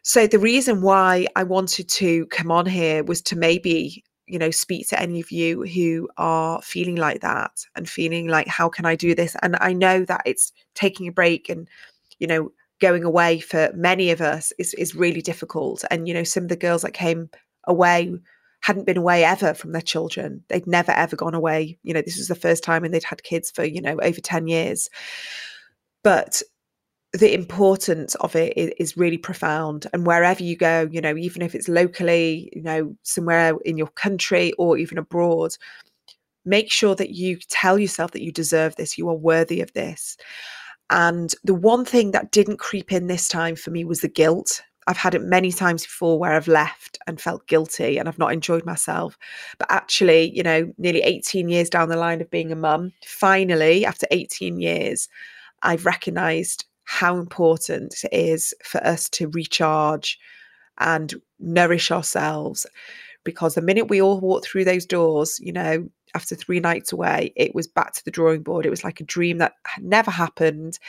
So 0.03 0.27
the 0.27 0.39
reason 0.39 0.81
why 0.81 1.27
I 1.37 1.43
wanted 1.43 1.89
to 1.91 2.27
come 2.27 2.51
on 2.51 2.67
here 2.67 3.05
was 3.05 3.21
to 3.23 3.37
maybe 3.37 4.03
you 4.31 4.39
know 4.39 4.51
speak 4.51 4.89
to 4.89 5.01
any 5.01 5.21
of 5.21 5.31
you 5.31 5.65
who 5.65 6.09
are 6.17 6.61
feeling 6.63 6.97
like 6.97 7.21
that 7.21 7.65
and 7.77 7.89
feeling 7.89 8.29
like 8.29 8.47
how 8.47 8.69
can 8.69 8.87
i 8.87 8.95
do 8.95 9.15
this? 9.15 9.37
And 9.43 9.57
i 9.61 9.73
know 9.73 10.05
that 10.05 10.23
it's 10.25 10.53
taking 10.75 11.09
a 11.09 11.13
break 11.13 11.49
and 11.49 11.69
you 12.19 12.27
know 12.27 12.53
going 12.81 13.05
away 13.05 13.41
for 13.41 13.71
many 13.75 14.11
of 14.11 14.21
us 14.21 14.53
is, 14.59 14.75
is 14.75 14.95
really 14.95 15.23
difficult. 15.23 15.85
And 15.91 16.09
you 16.09 16.15
know 16.15 16.25
some 16.25 16.45
of 16.45 16.49
the 16.49 16.57
girls 16.57 16.83
that 16.83 16.95
came 16.95 17.31
away 17.65 18.13
hadn't 18.63 18.87
been 18.87 18.97
away 18.97 19.25
ever 19.25 19.55
from 19.55 19.73
their 19.73 19.81
children. 19.83 20.43
They'd 20.49 20.67
never 20.67 20.93
ever 20.93 21.17
gone 21.17 21.35
away. 21.35 21.79
You 21.83 21.95
know 21.95 22.03
this 22.03 22.17
was 22.17 22.29
the 22.29 22.35
first 22.35 22.65
time 22.65 22.85
and 22.85 22.93
they'd 22.93 23.05
had 23.05 23.23
kids 23.23 23.51
for 23.51 23.65
you 23.65 23.81
know 23.81 23.99
over 24.03 24.21
10 24.21 24.49
years. 24.49 24.89
But 26.03 26.43
the 27.13 27.35
importance 27.35 28.15
of 28.17 28.37
it 28.37 28.53
is, 28.57 28.97
really 28.97 29.19
profound 29.19 29.87
and 29.93 30.07
wherever 30.07 30.43
you 30.43 30.57
go 30.57 30.89
you 30.91 31.01
know 31.01 31.17
even 31.17 31.43
if 31.43 31.55
it's 31.55 31.69
locally 31.69 32.51
you 32.55 32.63
know 32.63 32.95
somewhere 33.03 33.55
in 33.65 33.79
your 33.79 33.87
country 33.89 34.53
or 34.59 34.77
even 34.77 34.99
abroad 34.99 35.57
make 36.45 36.71
sure 36.71 36.95
that 36.95 37.11
you 37.11 37.39
tell 37.49 37.79
yourself 37.79 38.11
that 38.11 38.23
you 38.23 38.33
deserve 38.33 38.75
this 38.77 38.99
you 38.99 39.09
are 39.09 39.15
worthy 39.15 39.61
of 39.61 39.73
this 39.73 40.17
and 40.91 41.35
the 41.45 41.55
one 41.55 41.85
thing 41.85 42.11
that 42.11 42.33
didn't 42.33 42.59
creep 42.59 42.93
in 42.93 43.07
this 43.07 43.29
time 43.29 43.57
for 43.57 43.71
me 43.71 43.85
was 43.85 44.01
the 44.01 44.09
guilt 44.09 44.63
I've 44.87 44.97
had 44.97 45.15
it 45.15 45.23
many 45.23 45.53
times 45.53 45.85
before 45.85 46.19
where 46.19 46.33
I've 46.33 46.49
left 46.49 46.99
and 47.07 47.21
felt 47.21 47.47
guilty 47.47 47.97
and 47.97 48.09
I've 48.09 48.19
not 48.19 48.33
enjoyed 48.33 48.65
myself. 48.65 49.17
But 49.59 49.71
actually, 49.71 50.35
you 50.35 50.43
know, 50.43 50.73
nearly 50.79 51.03
18 51.03 51.49
years 51.49 51.71
down 51.71 51.91
the 51.91 51.97
line 51.97 52.21
of 52.21 52.31
being 52.31 52.51
a 52.51 52.57
mum, 52.57 52.93
finally, 53.05 53.85
after 53.85 54.09
18 54.11 54.59
years, 54.59 55.09
I've 55.63 55.87
recognized 55.87 56.65
how 56.91 57.17
important 57.17 57.95
it 58.03 58.13
is 58.13 58.53
for 58.65 58.85
us 58.85 59.09
to 59.09 59.29
recharge 59.29 60.19
and 60.79 61.15
nourish 61.39 61.93
ourselves. 61.93 62.67
Because 63.23 63.55
the 63.55 63.63
minute 63.63 63.89
we 63.89 64.03
all 64.03 64.19
walked 64.19 64.49
through 64.49 64.65
those 64.65 64.87
doors, 64.87 65.39
you 65.41 65.53
know, 65.53 65.89
after 66.17 66.35
three 66.35 66.59
nights 66.59 66.91
away, 66.91 67.33
it 67.37 67.55
was 67.55 67.69
back 67.69 67.93
to 67.93 68.05
the 68.05 68.11
drawing 68.11 68.43
board. 68.43 68.67
It 68.67 68.71
was 68.71 68.83
like 68.83 69.01
a 69.01 69.05
dream 69.05 69.39
that 69.39 69.53
never 69.79 70.11
happened. 70.11 70.81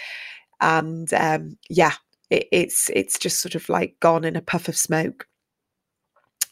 And 0.60 1.13
um, 1.13 1.55
yeah, 1.70 1.93
it, 2.31 2.48
it's 2.51 2.89
it's 2.91 3.20
just 3.20 3.39
sort 3.39 3.53
of 3.53 3.70
like 3.70 3.96
gone 4.00 4.24
in 4.24 4.36
a 4.36 4.41
puff 4.41 4.67
of 4.67 4.75
smoke. 4.75 5.27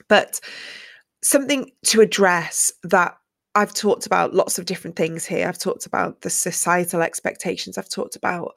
But 0.10 0.40
something 1.24 1.72
to 1.86 2.02
address 2.02 2.72
that 2.84 3.18
I've 3.56 3.74
talked 3.74 4.06
about 4.06 4.36
lots 4.36 4.60
of 4.60 4.66
different 4.66 4.96
things 4.96 5.26
here. 5.26 5.48
I've 5.48 5.58
talked 5.58 5.88
about 5.88 6.22
the 6.22 6.30
societal 6.30 7.02
expectations. 7.02 7.80
I've 7.80 7.90
talked 7.90 8.16
about 8.16 8.54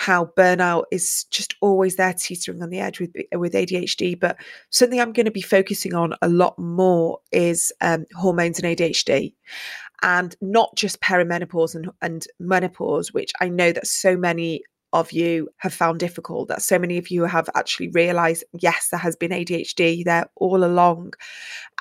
how 0.00 0.32
burnout 0.34 0.84
is 0.90 1.24
just 1.24 1.54
always 1.60 1.96
there 1.96 2.14
teetering 2.14 2.62
on 2.62 2.70
the 2.70 2.80
edge 2.80 3.00
with 3.00 3.14
with 3.34 3.52
ADHD. 3.52 4.18
But 4.18 4.38
something 4.70 4.98
I'm 4.98 5.12
going 5.12 5.26
to 5.26 5.30
be 5.30 5.42
focusing 5.42 5.94
on 5.94 6.14
a 6.22 6.28
lot 6.28 6.58
more 6.58 7.18
is 7.32 7.70
um, 7.82 8.06
hormones 8.16 8.58
and 8.58 8.66
ADHD, 8.66 9.34
and 10.02 10.34
not 10.40 10.74
just 10.74 11.02
perimenopause 11.02 11.74
and, 11.74 11.90
and 12.00 12.26
menopause, 12.38 13.12
which 13.12 13.32
I 13.42 13.50
know 13.50 13.72
that 13.72 13.86
so 13.86 14.16
many 14.16 14.62
of 14.94 15.12
you 15.12 15.50
have 15.58 15.74
found 15.74 16.00
difficult, 16.00 16.48
that 16.48 16.62
so 16.62 16.78
many 16.78 16.96
of 16.96 17.10
you 17.10 17.24
have 17.24 17.50
actually 17.54 17.88
realized, 17.88 18.42
yes, 18.58 18.88
there 18.88 18.98
has 18.98 19.16
been 19.16 19.32
ADHD 19.32 20.02
there 20.02 20.30
all 20.36 20.64
along. 20.64 21.12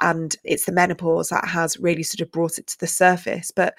And 0.02 0.36
it's 0.44 0.66
the 0.66 0.74
menopause 0.74 1.30
that 1.30 1.48
has 1.48 1.80
really 1.80 2.04
sort 2.04 2.20
of 2.20 2.32
brought 2.34 2.58
it 2.58 2.68
to 2.68 2.80
the 2.80 2.86
surface. 2.86 3.50
But 3.50 3.76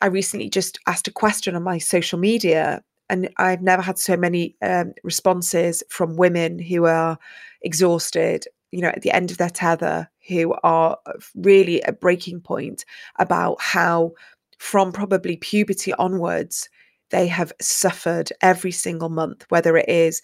I 0.00 0.06
recently 0.06 0.48
just 0.48 0.78
asked 0.86 1.08
a 1.08 1.12
question 1.12 1.54
on 1.54 1.62
my 1.62 1.76
social 1.76 2.18
media, 2.18 2.82
and 3.08 3.28
I've 3.36 3.62
never 3.62 3.82
had 3.82 3.98
so 3.98 4.16
many 4.16 4.56
um, 4.62 4.92
responses 5.02 5.82
from 5.88 6.16
women 6.16 6.58
who 6.58 6.86
are 6.86 7.18
exhausted, 7.62 8.46
you 8.72 8.80
know, 8.80 8.88
at 8.88 9.02
the 9.02 9.12
end 9.12 9.30
of 9.30 9.38
their 9.38 9.50
tether, 9.50 10.10
who 10.28 10.54
are 10.62 10.98
really 11.34 11.82
at 11.84 12.00
breaking 12.00 12.40
point 12.40 12.84
about 13.18 13.60
how, 13.60 14.12
from 14.58 14.92
probably 14.92 15.36
puberty 15.36 15.92
onwards, 15.94 16.68
they 17.10 17.26
have 17.28 17.52
suffered 17.60 18.32
every 18.42 18.72
single 18.72 19.08
month, 19.08 19.46
whether 19.48 19.76
it 19.76 19.88
is 19.88 20.22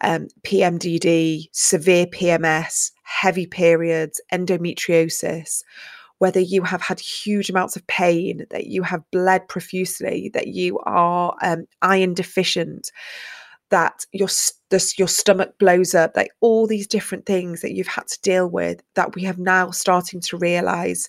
um, 0.00 0.28
PMDD, 0.42 1.48
severe 1.52 2.06
PMS, 2.06 2.90
heavy 3.04 3.46
periods, 3.46 4.20
endometriosis, 4.32 5.62
whether 6.18 6.40
you 6.40 6.62
have 6.62 6.80
had 6.80 7.00
huge 7.00 7.50
amounts 7.50 7.76
of 7.76 7.86
pain, 7.86 8.46
that 8.50 8.66
you 8.66 8.82
have 8.82 9.02
bled 9.10 9.46
profusely, 9.48 10.30
that 10.34 10.48
you 10.48 10.78
are 10.80 11.34
um, 11.42 11.66
iron 11.82 12.14
deficient, 12.14 12.90
that 13.70 14.06
your 14.12 14.28
this, 14.70 14.98
your 14.98 15.08
stomach 15.08 15.58
blows 15.58 15.94
up, 15.94 16.12
like 16.16 16.30
all 16.40 16.66
these 16.66 16.86
different 16.86 17.26
things 17.26 17.60
that 17.60 17.72
you've 17.72 17.86
had 17.86 18.06
to 18.06 18.20
deal 18.22 18.48
with, 18.48 18.82
that 18.94 19.14
we 19.14 19.22
have 19.22 19.38
now 19.38 19.70
starting 19.70 20.20
to 20.20 20.36
realize 20.36 21.08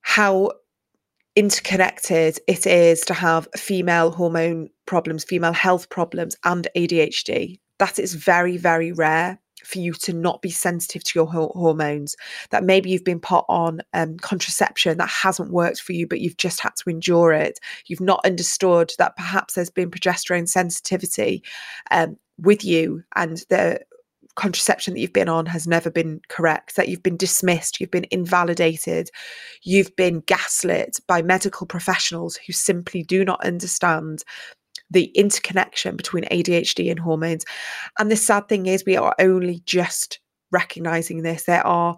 how 0.00 0.52
interconnected 1.36 2.38
it 2.46 2.66
is 2.66 3.00
to 3.02 3.14
have 3.14 3.48
female 3.56 4.10
hormone 4.10 4.68
problems, 4.86 5.24
female 5.24 5.52
health 5.52 5.88
problems, 5.88 6.36
and 6.44 6.68
ADHD. 6.76 7.58
That 7.78 7.98
is 7.98 8.14
very, 8.14 8.56
very 8.56 8.92
rare 8.92 9.38
for 9.64 9.78
you 9.78 9.92
to 9.92 10.12
not 10.12 10.42
be 10.42 10.50
sensitive 10.50 11.04
to 11.04 11.18
your 11.18 11.26
hormones. 11.26 12.16
That 12.50 12.64
maybe 12.64 12.90
you've 12.90 13.04
been 13.04 13.20
put 13.20 13.44
on 13.48 13.80
um, 13.92 14.16
contraception 14.18 14.98
that 14.98 15.08
hasn't 15.08 15.52
worked 15.52 15.80
for 15.80 15.92
you, 15.92 16.06
but 16.06 16.20
you've 16.20 16.36
just 16.36 16.60
had 16.60 16.76
to 16.76 16.90
endure 16.90 17.32
it. 17.32 17.58
You've 17.86 18.00
not 18.00 18.24
understood 18.24 18.92
that 18.98 19.16
perhaps 19.16 19.54
there's 19.54 19.70
been 19.70 19.90
progesterone 19.90 20.48
sensitivity 20.48 21.42
um, 21.90 22.16
with 22.38 22.64
you, 22.64 23.02
and 23.14 23.38
the 23.48 23.80
contraception 24.34 24.94
that 24.94 25.00
you've 25.00 25.12
been 25.12 25.28
on 25.28 25.46
has 25.46 25.66
never 25.66 25.90
been 25.90 26.20
correct, 26.28 26.76
that 26.76 26.88
you've 26.88 27.02
been 27.02 27.16
dismissed, 27.16 27.80
you've 27.80 27.90
been 27.90 28.06
invalidated, 28.10 29.10
you've 29.62 29.94
been 29.96 30.20
gaslit 30.20 30.98
by 31.06 31.20
medical 31.22 31.66
professionals 31.66 32.36
who 32.46 32.52
simply 32.52 33.02
do 33.02 33.24
not 33.24 33.44
understand 33.44 34.24
the 34.92 35.06
interconnection 35.14 35.96
between 35.96 36.24
ADHD 36.24 36.90
and 36.90 36.98
hormones. 36.98 37.44
And 37.98 38.10
the 38.10 38.16
sad 38.16 38.48
thing 38.48 38.66
is, 38.66 38.84
we 38.84 38.96
are 38.96 39.14
only 39.18 39.62
just 39.64 40.20
recognizing 40.50 41.22
this. 41.22 41.44
There 41.44 41.66
are 41.66 41.96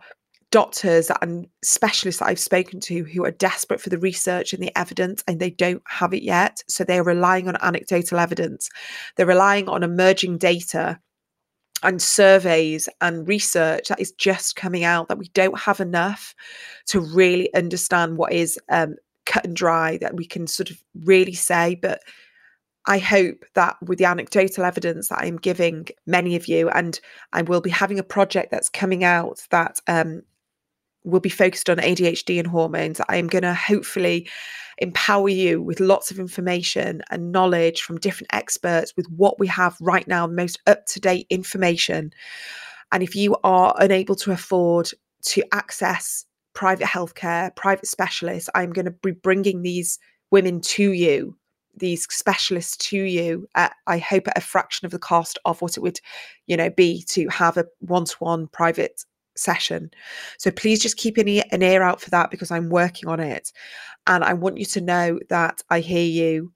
doctors 0.50 1.10
and 1.20 1.48
specialists 1.64 2.20
that 2.20 2.28
I've 2.28 2.38
spoken 2.38 2.78
to 2.80 3.02
who 3.02 3.24
are 3.24 3.32
desperate 3.32 3.80
for 3.80 3.90
the 3.90 3.98
research 3.98 4.52
and 4.52 4.62
the 4.62 4.70
evidence 4.78 5.24
and 5.26 5.40
they 5.40 5.50
don't 5.50 5.82
have 5.88 6.14
it 6.14 6.22
yet. 6.22 6.62
So 6.68 6.84
they're 6.84 7.02
relying 7.02 7.48
on 7.48 7.56
anecdotal 7.60 8.20
evidence. 8.20 8.70
They're 9.16 9.26
relying 9.26 9.68
on 9.68 9.82
emerging 9.82 10.38
data 10.38 11.00
and 11.82 12.00
surveys 12.00 12.88
and 13.00 13.26
research 13.26 13.88
that 13.88 14.00
is 14.00 14.12
just 14.12 14.54
coming 14.54 14.84
out 14.84 15.08
that 15.08 15.18
we 15.18 15.28
don't 15.34 15.58
have 15.58 15.80
enough 15.80 16.34
to 16.86 17.00
really 17.00 17.52
understand 17.54 18.16
what 18.16 18.32
is 18.32 18.56
um, 18.70 18.94
cut 19.26 19.44
and 19.44 19.56
dry 19.56 19.96
that 19.98 20.14
we 20.14 20.24
can 20.24 20.46
sort 20.46 20.70
of 20.70 20.82
really 21.02 21.34
say. 21.34 21.74
But 21.80 22.00
I 22.86 22.98
hope 22.98 23.44
that 23.54 23.76
with 23.82 23.98
the 23.98 24.04
anecdotal 24.04 24.64
evidence 24.64 25.08
that 25.08 25.20
I'm 25.20 25.36
giving 25.36 25.88
many 26.06 26.36
of 26.36 26.48
you, 26.48 26.68
and 26.68 27.00
I 27.32 27.42
will 27.42 27.60
be 27.60 27.70
having 27.70 27.98
a 27.98 28.04
project 28.04 28.50
that's 28.50 28.68
coming 28.68 29.04
out 29.04 29.46
that 29.50 29.80
um, 29.86 30.22
will 31.04 31.20
be 31.20 31.30
focused 31.30 31.70
on 31.70 31.78
ADHD 31.78 32.38
and 32.38 32.48
hormones. 32.48 33.00
I 33.08 33.16
am 33.16 33.26
going 33.26 33.42
to 33.42 33.54
hopefully 33.54 34.28
empower 34.78 35.28
you 35.28 35.62
with 35.62 35.80
lots 35.80 36.10
of 36.10 36.18
information 36.18 37.02
and 37.10 37.32
knowledge 37.32 37.82
from 37.82 37.98
different 37.98 38.28
experts 38.32 38.92
with 38.96 39.06
what 39.16 39.38
we 39.38 39.46
have 39.46 39.76
right 39.80 40.06
now, 40.08 40.26
most 40.26 40.60
up 40.66 40.84
to 40.86 41.00
date 41.00 41.26
information. 41.30 42.12
And 42.92 43.02
if 43.02 43.14
you 43.14 43.36
are 43.44 43.74
unable 43.78 44.16
to 44.16 44.32
afford 44.32 44.90
to 45.26 45.42
access 45.52 46.26
private 46.54 46.86
healthcare, 46.86 47.54
private 47.56 47.86
specialists, 47.86 48.50
I'm 48.54 48.72
going 48.72 48.84
to 48.84 48.90
be 48.90 49.12
bringing 49.12 49.62
these 49.62 49.98
women 50.30 50.60
to 50.60 50.92
you 50.92 51.36
these 51.76 52.06
specialists 52.10 52.76
to 52.76 52.98
you 52.98 53.48
at, 53.54 53.74
i 53.86 53.98
hope 53.98 54.28
at 54.28 54.38
a 54.38 54.40
fraction 54.40 54.86
of 54.86 54.92
the 54.92 54.98
cost 54.98 55.38
of 55.44 55.60
what 55.60 55.76
it 55.76 55.80
would 55.80 56.00
you 56.46 56.56
know 56.56 56.70
be 56.70 57.02
to 57.08 57.28
have 57.28 57.56
a 57.56 57.66
one-to-one 57.80 58.46
private 58.48 59.04
session. 59.36 59.90
So 60.38 60.50
please 60.50 60.80
just 60.80 60.96
keep 60.96 61.16
an 61.16 61.28
ear, 61.28 61.44
an 61.50 61.62
ear 61.62 61.82
out 61.82 62.00
for 62.00 62.10
that 62.10 62.30
because 62.30 62.50
i'm 62.50 62.70
working 62.70 63.08
on 63.08 63.20
it. 63.20 63.52
And 64.06 64.24
i 64.24 64.32
want 64.32 64.58
you 64.58 64.64
to 64.66 64.80
know 64.80 65.20
that 65.28 65.62
i 65.70 65.80
hear 65.80 66.04
you 66.04 66.52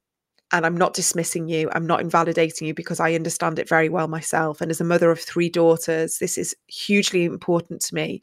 and 0.53 0.65
i'm 0.65 0.77
not 0.77 0.95
dismissing 0.95 1.49
you. 1.49 1.71
I'm 1.73 1.87
not 1.87 2.01
invalidating 2.01 2.69
you 2.69 2.75
because 2.75 3.01
i 3.01 3.15
understand 3.15 3.59
it 3.59 3.69
very 3.69 3.89
well 3.89 4.09
myself. 4.09 4.61
And 4.61 4.71
as 4.71 4.81
a 4.81 4.85
mother 4.85 5.11
of 5.11 5.21
three 5.21 5.49
daughters 5.49 6.19
this 6.19 6.39
is 6.39 6.55
hugely 6.69 7.25
important 7.25 7.81
to 7.83 7.95
me. 7.95 8.23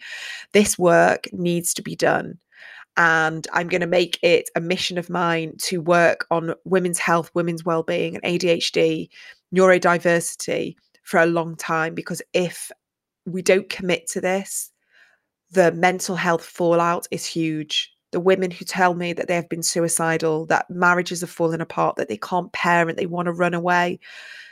This 0.54 0.78
work 0.80 1.28
needs 1.34 1.74
to 1.76 1.82
be 1.82 1.96
done 1.96 2.40
and 2.98 3.48
I'm 3.54 3.68
going 3.68 3.82
to 3.82 3.88
make 3.88 4.18
it 4.22 4.50
a 4.56 4.62
mission 4.62 4.98
of 4.98 5.10
mine 5.10 5.56
to 5.64 5.82
work 5.82 6.26
on 6.32 6.54
women's 6.64 7.00
health, 7.00 7.30
women's 7.34 7.66
well-being, 7.66 8.16
and 8.16 8.24
ADHD, 8.24 9.10
neurodiversity 9.54 10.76
for 11.04 11.20
a 11.20 11.26
long 11.26 11.56
time. 11.56 11.94
Because 11.94 12.22
if 12.34 12.72
we 13.26 13.42
don't 13.42 13.70
commit 13.70 14.08
to 14.08 14.22
this, 14.22 14.72
the 15.52 15.72
mental 15.74 16.16
health 16.16 16.46
fallout 16.46 17.08
is 17.12 17.26
huge. 17.26 17.92
The 18.12 18.20
women 18.20 18.50
who 18.52 18.64
tell 18.64 18.94
me 18.94 19.14
that 19.14 19.28
they 19.28 19.36
have 19.36 19.50
been 19.50 19.64
suicidal, 19.64 20.46
that 20.46 20.70
marriages 20.70 21.22
have 21.22 21.30
fallen 21.30 21.60
apart, 21.60 21.98
that 21.98 22.08
they 22.08 22.18
can't 22.18 22.52
parent, 22.54 22.98
they 22.98 23.06
want 23.06 23.26
to 23.26 23.34
run 23.34 23.54
away, 23.54 24.00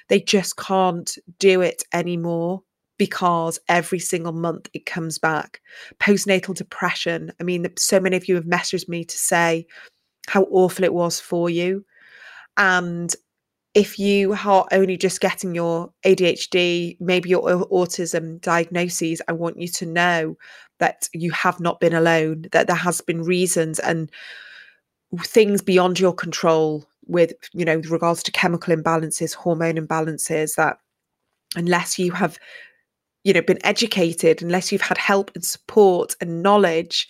they 0.09 0.19
just 0.19 0.57
can't 0.57 1.17
do 1.39 1.61
it 1.61 1.83
anymore 1.93 2.61
because 3.03 3.59
every 3.67 3.99
single 3.99 4.31
month 4.31 4.69
it 4.73 4.85
comes 4.85 5.19
back. 5.19 5.59
Postnatal 5.99 6.55
depression. 6.55 7.33
I 7.37 7.43
mean, 7.43 7.67
so 7.77 7.99
many 7.99 8.15
of 8.15 8.29
you 8.29 8.35
have 8.35 8.45
messaged 8.45 8.87
me 8.87 9.03
to 9.03 9.17
say 9.17 9.65
how 10.29 10.43
awful 10.43 10.85
it 10.85 10.93
was 10.93 11.19
for 11.19 11.49
you. 11.49 11.83
And 12.55 13.13
if 13.73 13.99
you 13.99 14.37
are 14.45 14.65
only 14.71 14.95
just 14.95 15.19
getting 15.19 15.53
your 15.53 15.91
ADHD, 16.05 16.95
maybe 17.01 17.27
your 17.27 17.41
autism 17.41 18.39
diagnoses, 18.39 19.21
I 19.27 19.33
want 19.33 19.59
you 19.59 19.67
to 19.67 19.85
know 19.85 20.37
that 20.79 21.09
you 21.11 21.31
have 21.31 21.59
not 21.59 21.81
been 21.81 21.93
alone, 21.93 22.45
that 22.53 22.67
there 22.67 22.75
has 22.77 23.01
been 23.01 23.21
reasons 23.21 23.79
and 23.79 24.09
things 25.23 25.61
beyond 25.61 25.99
your 25.99 26.13
control 26.13 26.85
with, 27.05 27.33
you 27.51 27.65
know, 27.65 27.75
with 27.75 27.89
regards 27.89 28.23
to 28.23 28.31
chemical 28.31 28.73
imbalances, 28.73 29.33
hormone 29.33 29.75
imbalances, 29.75 30.55
that 30.55 30.77
unless 31.57 31.99
you 31.99 32.13
have 32.13 32.39
you 33.23 33.33
know 33.33 33.41
been 33.41 33.65
educated 33.65 34.41
unless 34.41 34.71
you've 34.71 34.81
had 34.81 34.97
help 34.97 35.31
and 35.35 35.43
support 35.43 36.15
and 36.21 36.43
knowledge 36.43 37.07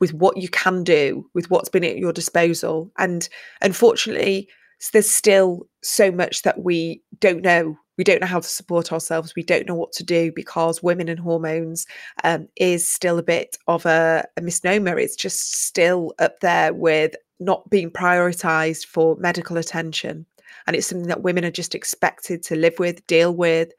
with 0.00 0.14
what 0.14 0.36
you 0.36 0.48
can 0.48 0.82
do 0.82 1.28
with 1.34 1.50
what's 1.50 1.68
been 1.68 1.84
at 1.84 1.98
your 1.98 2.12
disposal. 2.12 2.90
And 2.98 3.28
unfortunately 3.60 4.48
there's 4.92 5.10
still 5.10 5.68
so 5.82 6.10
much 6.10 6.42
that 6.42 6.62
we 6.62 7.02
don't 7.20 7.42
know. 7.42 7.76
We 7.98 8.04
don't 8.04 8.22
know 8.22 8.26
how 8.26 8.40
to 8.40 8.48
support 8.48 8.92
ourselves. 8.92 9.34
We 9.36 9.42
don't 9.42 9.68
know 9.68 9.74
what 9.74 9.92
to 9.92 10.04
do 10.04 10.32
because 10.34 10.82
women 10.82 11.08
and 11.08 11.20
hormones 11.20 11.86
um, 12.24 12.48
is 12.56 12.90
still 12.90 13.18
a 13.18 13.22
bit 13.22 13.58
of 13.66 13.84
a, 13.84 14.26
a 14.38 14.40
misnomer. 14.40 14.98
It's 14.98 15.16
just 15.16 15.64
still 15.64 16.14
up 16.18 16.40
there 16.40 16.72
with 16.72 17.14
not 17.40 17.68
being 17.68 17.90
prioritized 17.90 18.86
for 18.86 19.16
medical 19.16 19.58
attention. 19.58 20.24
And 20.66 20.74
it's 20.74 20.86
something 20.86 21.08
that 21.08 21.22
women 21.22 21.44
are 21.44 21.50
just 21.50 21.74
expected 21.74 22.42
to 22.44 22.56
live 22.56 22.78
with 22.78 23.06
deal 23.06 23.34
with 23.34 23.72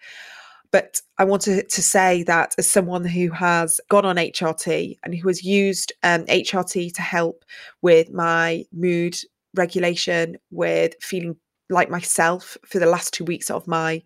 but 0.72 1.02
I 1.18 1.26
wanted 1.26 1.70
to 1.70 1.82
say 1.82 2.24
that 2.24 2.56
as 2.58 2.70
someone 2.70 3.04
who 3.06 3.30
has 3.32 3.80
gone 3.90 4.06
on 4.06 4.16
HRT 4.16 4.98
and 5.04 5.14
who 5.14 5.28
has 5.28 5.44
used 5.44 5.92
um, 6.04 6.26
HRT 6.26 6.94
to 6.94 7.02
help 7.02 7.44
with 7.82 8.12
my 8.12 8.66
mood 8.72 9.18
regulation, 9.54 10.38
with 10.50 10.96
feeling 11.02 11.36
like 11.70 11.90
myself 11.90 12.58
for 12.66 12.80
the 12.80 12.86
last 12.86 13.14
two 13.14 13.26
weeks 13.26 13.50
of 13.50 13.68
my 13.68 14.02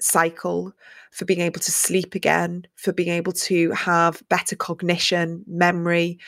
cycle, 0.00 0.72
for 1.10 1.24
being 1.24 1.40
able 1.40 1.60
to 1.60 1.72
sleep 1.72 2.14
again, 2.14 2.66
for 2.76 2.92
being 2.92 3.08
able 3.08 3.32
to 3.32 3.70
have 3.72 4.22
better 4.28 4.54
cognition, 4.54 5.42
memory, 5.46 6.18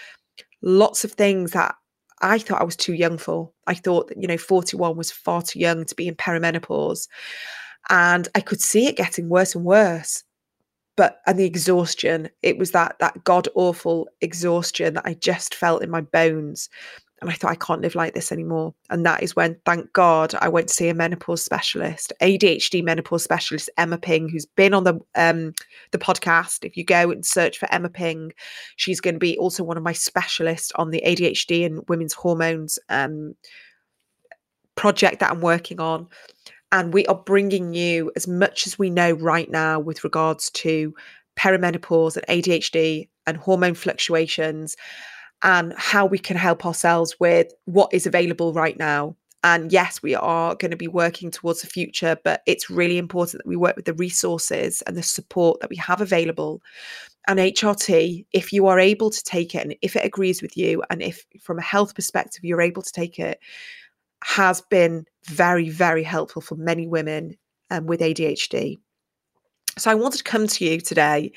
lots 0.63 1.05
of 1.05 1.13
things 1.13 1.53
that 1.53 1.75
I 2.21 2.39
thought 2.39 2.61
I 2.61 2.65
was 2.65 2.77
too 2.77 2.95
young 2.95 3.19
for. 3.19 3.53
I 3.67 3.75
thought 3.75 4.09
that, 4.09 4.21
you 4.21 4.27
know, 4.27 4.39
41 4.39 4.97
was 4.97 5.13
far 5.13 5.43
too 5.43 5.61
young 5.61 5.85
to 5.85 5.95
be 5.95 6.09
in 6.09 6.17
perimenopause. 6.17 7.07
And 7.91 8.29
I 8.35 8.41
could 8.41 8.61
see 8.61 8.87
it 8.87 8.97
getting 8.97 9.29
worse 9.29 9.55
and 9.55 9.65
worse. 9.65 10.25
But 10.97 11.21
and 11.27 11.39
the 11.39 11.45
exhaustion, 11.45 12.29
it 12.43 12.59
was 12.59 12.73
that 12.73 12.97
that 12.99 13.23
god 13.25 13.49
awful 13.55 14.09
exhaustion 14.21 14.95
that 14.95 15.07
I 15.07 15.15
just 15.15 15.55
felt 15.55 15.83
in 15.83 15.91
my 15.91 16.01
bones. 16.01 16.69
And 17.21 17.31
I 17.31 17.35
thought, 17.35 17.51
I 17.51 17.57
can't 17.57 17.81
live 17.81 17.97
like 17.97 18.15
this 18.15 18.31
anymore. 18.31 18.75
And 18.91 19.05
that 19.05 19.25
is 19.25 19.35
when, 19.35 19.57
thank 19.65 19.93
God, 19.93 20.37
I 20.41 20.49
went 20.49 20.69
to 20.69 20.75
see 20.75 20.89
a 20.89 20.95
menopause 20.95 21.43
specialist, 21.43 22.13
ADHD 22.23 22.85
menopause 22.85 23.25
specialist, 23.25 23.69
Emma 23.77 23.99
Ping, 23.99 24.29
who's 24.29 24.47
been 24.47 24.73
on 24.73 24.85
the 24.85 25.01
um, 25.17 25.53
the 25.91 25.99
podcast. 25.99 26.65
If 26.65 26.77
you 26.77 26.85
go 26.85 27.11
and 27.11 27.27
search 27.27 27.59
for 27.59 27.71
Emma 27.73 27.89
Ping, 27.89 28.33
she's 28.77 29.01
going 29.01 29.17
to 29.17 29.21
be 29.21 29.37
also 29.37 29.65
one 29.65 29.77
of 29.77 29.83
my 29.83 29.93
specialists 29.93 30.71
on 30.77 30.91
the 30.91 31.03
ADHD 31.05 31.67
and 31.67 31.83
women's 31.89 32.13
hormones 32.13 32.79
um, 32.89 33.35
project 34.77 35.19
that 35.19 35.31
I'm 35.31 35.41
working 35.41 35.81
on. 35.81 36.07
And 36.71 36.93
we 36.93 37.07
are 37.07 37.15
bringing 37.15 37.73
you 37.73 38.13
as 38.15 38.29
much 38.29 38.67
as 38.67 38.79
we 38.79 38.91
know 38.91 39.13
right 39.13 39.51
now 39.51 39.81
with 39.81 40.05
regards 40.05 40.51
to 40.51 40.95
perimenopause 41.37 42.17
and 42.17 42.27
ADHD 42.27 43.09
and 43.27 43.37
hormone 43.37 43.75
fluctuations 43.75 44.77
and 45.43 45.73
how 45.77 46.05
we 46.05 46.19
can 46.19 46.37
help 46.37 46.67
ourselves 46.67 47.17
with 47.21 47.53
what 47.65 47.93
is 47.95 48.07
available 48.07 48.53
right 48.53 48.79
now. 48.79 49.17
And 49.45 49.73
yes, 49.73 50.03
we 50.03 50.17
are 50.17 50.57
going 50.57 50.73
to 50.73 50.77
be 50.77 50.89
working 50.89 51.31
towards 51.31 51.63
the 51.63 51.69
future, 51.69 52.17
but 52.25 52.43
it's 52.45 52.69
really 52.69 52.99
important 52.99 53.43
that 53.43 53.49
we 53.49 53.55
work 53.55 53.77
with 53.77 53.85
the 53.85 53.95
resources 53.95 54.83
and 54.83 54.97
the 54.97 55.03
support 55.03 55.61
that 55.61 55.71
we 55.71 55.77
have 55.77 56.01
available. 56.01 56.61
And 57.29 57.39
HRT, 57.39 58.27
if 58.33 58.53
you 58.53 58.67
are 58.67 58.81
able 58.81 59.11
to 59.11 59.23
take 59.23 59.55
it 59.55 59.63
and 59.63 59.77
if 59.81 59.95
it 59.95 60.05
agrees 60.05 60.43
with 60.43 60.57
you, 60.57 60.83
and 60.91 61.03
if 61.03 61.25
from 61.41 61.59
a 61.59 61.63
health 61.63 61.95
perspective 61.95 62.43
you're 62.43 62.61
able 62.61 62.83
to 62.83 62.93
take 62.93 63.21
it, 63.21 63.39
has 64.25 64.61
been 64.61 65.05
very, 65.27 65.69
very 65.69 66.03
helpful 66.03 66.43
for 66.43 66.57
many 66.57 66.87
women 66.87 67.37
um, 67.71 67.87
with 67.87 68.01
ADHD. 68.01 68.77
So 69.77 69.91
I 69.91 69.95
wanted 69.95 70.19
to 70.19 70.25
come 70.25 70.47
to 70.47 70.65
you 70.65 70.81
today 70.81 71.33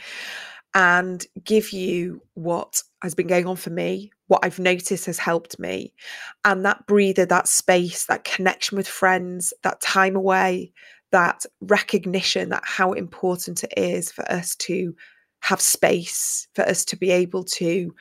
and 0.73 1.25
give 1.43 1.71
you 1.71 2.21
what 2.33 2.81
has 3.03 3.13
been 3.13 3.27
going 3.27 3.45
on 3.45 3.55
for 3.55 3.69
me, 3.69 4.11
what 4.27 4.43
I've 4.43 4.59
noticed 4.59 5.05
has 5.05 5.19
helped 5.19 5.59
me. 5.59 5.93
And 6.45 6.65
that 6.65 6.87
breather, 6.87 7.25
that 7.25 7.47
space, 7.47 8.05
that 8.05 8.23
connection 8.23 8.77
with 8.77 8.87
friends, 8.87 9.53
that 9.63 9.81
time 9.81 10.15
away, 10.15 10.71
that 11.11 11.45
recognition 11.59 12.49
that 12.49 12.63
how 12.65 12.93
important 12.93 13.63
it 13.63 13.73
is 13.75 14.11
for 14.11 14.29
us 14.31 14.55
to 14.55 14.95
have 15.41 15.59
space, 15.59 16.47
for 16.55 16.63
us 16.63 16.85
to 16.85 16.95
be 16.95 17.11
able 17.11 17.43
to 17.43 17.93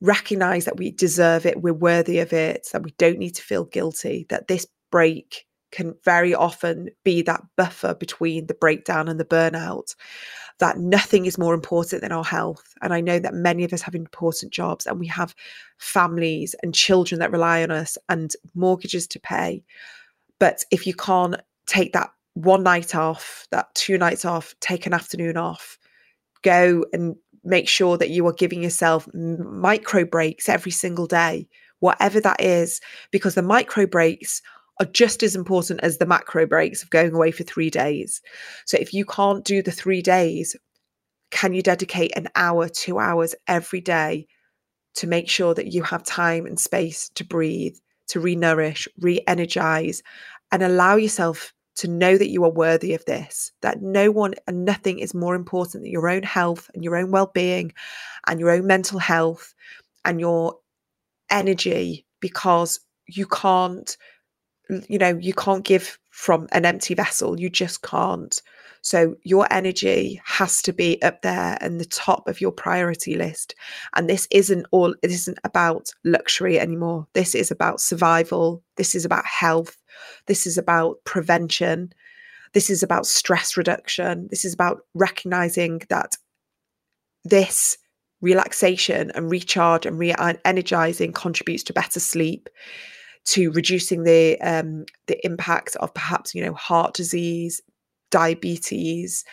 recognize 0.00 0.64
that 0.64 0.76
we 0.76 0.90
deserve 0.90 1.46
it, 1.46 1.62
we're 1.62 1.72
worthy 1.72 2.18
of 2.18 2.32
it, 2.32 2.68
that 2.72 2.82
we 2.82 2.92
don't 2.98 3.18
need 3.18 3.34
to 3.34 3.42
feel 3.42 3.64
guilty, 3.64 4.26
that 4.28 4.48
this 4.48 4.66
break 4.90 5.46
can 5.72 5.94
very 6.04 6.34
often 6.34 6.88
be 7.04 7.22
that 7.22 7.42
buffer 7.56 7.94
between 7.94 8.46
the 8.46 8.54
breakdown 8.54 9.08
and 9.08 9.18
the 9.18 9.24
burnout 9.24 9.94
that 10.58 10.78
nothing 10.78 11.26
is 11.26 11.38
more 11.38 11.54
important 11.54 12.02
than 12.02 12.12
our 12.12 12.24
health. 12.24 12.74
And 12.80 12.94
I 12.94 13.00
know 13.00 13.18
that 13.18 13.34
many 13.34 13.64
of 13.64 13.72
us 13.72 13.82
have 13.82 13.94
important 13.94 14.52
jobs 14.52 14.86
and 14.86 14.98
we 14.98 15.06
have 15.08 15.34
families 15.78 16.54
and 16.62 16.74
children 16.74 17.18
that 17.18 17.32
rely 17.32 17.62
on 17.62 17.70
us 17.70 17.98
and 18.08 18.32
mortgages 18.54 19.06
to 19.08 19.20
pay. 19.20 19.62
But 20.38 20.64
if 20.70 20.86
you 20.86 20.94
can't 20.94 21.36
take 21.66 21.92
that 21.92 22.10
one 22.34 22.62
night 22.62 22.94
off, 22.94 23.46
that 23.50 23.74
two 23.74 23.98
nights 23.98 24.24
off, 24.24 24.54
take 24.60 24.86
an 24.86 24.94
afternoon 24.94 25.36
off, 25.36 25.78
go 26.42 26.84
and 26.92 27.16
make 27.46 27.68
sure 27.68 27.96
that 27.96 28.10
you 28.10 28.26
are 28.26 28.32
giving 28.32 28.62
yourself 28.62 29.08
micro 29.14 30.04
breaks 30.04 30.48
every 30.48 30.72
single 30.72 31.06
day, 31.06 31.48
whatever 31.80 32.20
that 32.20 32.40
is, 32.40 32.80
because 33.10 33.34
the 33.34 33.42
micro 33.42 33.86
breaks 33.86 34.42
are 34.80 34.86
just 34.86 35.22
as 35.22 35.34
important 35.34 35.80
as 35.82 35.98
the 35.98 36.06
macro 36.06 36.44
breaks 36.46 36.82
of 36.82 36.90
going 36.90 37.14
away 37.14 37.30
for 37.30 37.44
three 37.44 37.70
days. 37.70 38.20
So 38.66 38.76
if 38.78 38.92
you 38.92 39.06
can't 39.06 39.44
do 39.44 39.62
the 39.62 39.70
three 39.70 40.02
days, 40.02 40.54
can 41.30 41.54
you 41.54 41.62
dedicate 41.62 42.12
an 42.16 42.28
hour, 42.34 42.68
two 42.68 42.98
hours 42.98 43.34
every 43.46 43.80
day 43.80 44.26
to 44.96 45.06
make 45.06 45.28
sure 45.28 45.54
that 45.54 45.72
you 45.72 45.82
have 45.82 46.04
time 46.04 46.46
and 46.46 46.58
space 46.58 47.08
to 47.14 47.24
breathe, 47.24 47.76
to 48.08 48.20
re 48.20 48.36
nourish, 48.36 48.86
re 48.98 49.20
energize, 49.26 50.02
and 50.52 50.62
allow 50.62 50.96
yourself 50.96 51.52
to 51.76 51.88
know 51.88 52.16
that 52.16 52.30
you 52.30 52.44
are 52.44 52.50
worthy 52.50 52.94
of 52.94 53.04
this, 53.04 53.52
that 53.62 53.82
no 53.82 54.10
one 54.10 54.34
and 54.46 54.64
nothing 54.64 54.98
is 54.98 55.14
more 55.14 55.34
important 55.34 55.84
than 55.84 55.92
your 55.92 56.08
own 56.08 56.22
health 56.22 56.70
and 56.74 56.82
your 56.82 56.96
own 56.96 57.10
well 57.10 57.30
being 57.34 57.72
and 58.26 58.40
your 58.40 58.50
own 58.50 58.66
mental 58.66 58.98
health 58.98 59.54
and 60.04 60.20
your 60.20 60.58
energy 61.30 62.06
because 62.20 62.80
you 63.06 63.26
can't 63.26 63.96
you 64.88 64.98
know, 64.98 65.16
you 65.20 65.32
can't 65.32 65.64
give 65.64 65.98
from 66.10 66.48
an 66.52 66.64
empty 66.64 66.94
vessel. 66.94 67.38
You 67.38 67.48
just 67.48 67.82
can't. 67.82 68.40
So 68.82 69.16
your 69.22 69.46
energy 69.52 70.20
has 70.24 70.62
to 70.62 70.72
be 70.72 71.02
up 71.02 71.22
there 71.22 71.58
and 71.60 71.80
the 71.80 71.84
top 71.86 72.28
of 72.28 72.40
your 72.40 72.52
priority 72.52 73.16
list. 73.16 73.54
And 73.94 74.08
this 74.08 74.28
isn't 74.30 74.66
all, 74.70 74.94
it 75.02 75.10
isn't 75.10 75.38
about 75.44 75.90
luxury 76.04 76.58
anymore. 76.58 77.06
This 77.12 77.34
is 77.34 77.50
about 77.50 77.80
survival. 77.80 78.62
This 78.76 78.94
is 78.94 79.04
about 79.04 79.24
health. 79.26 79.76
This 80.26 80.46
is 80.46 80.58
about 80.58 80.98
prevention. 81.04 81.92
This 82.52 82.70
is 82.70 82.82
about 82.82 83.06
stress 83.06 83.56
reduction. 83.56 84.28
This 84.30 84.44
is 84.44 84.54
about 84.54 84.80
recognizing 84.94 85.82
that 85.88 86.16
this 87.24 87.78
relaxation 88.20 89.10
and 89.14 89.30
recharge 89.30 89.86
and 89.86 89.98
re 89.98 90.14
energizing 90.44 91.12
contributes 91.12 91.62
to 91.64 91.72
better 91.72 92.00
sleep 92.00 92.48
to 93.26 93.50
reducing 93.52 94.04
the 94.04 94.40
um, 94.40 94.86
the 95.06 95.24
impact 95.26 95.76
of 95.76 95.92
perhaps 95.92 96.34
you 96.34 96.44
know 96.44 96.54
heart 96.54 96.94
disease, 96.94 97.60
diabetes, 98.10 99.24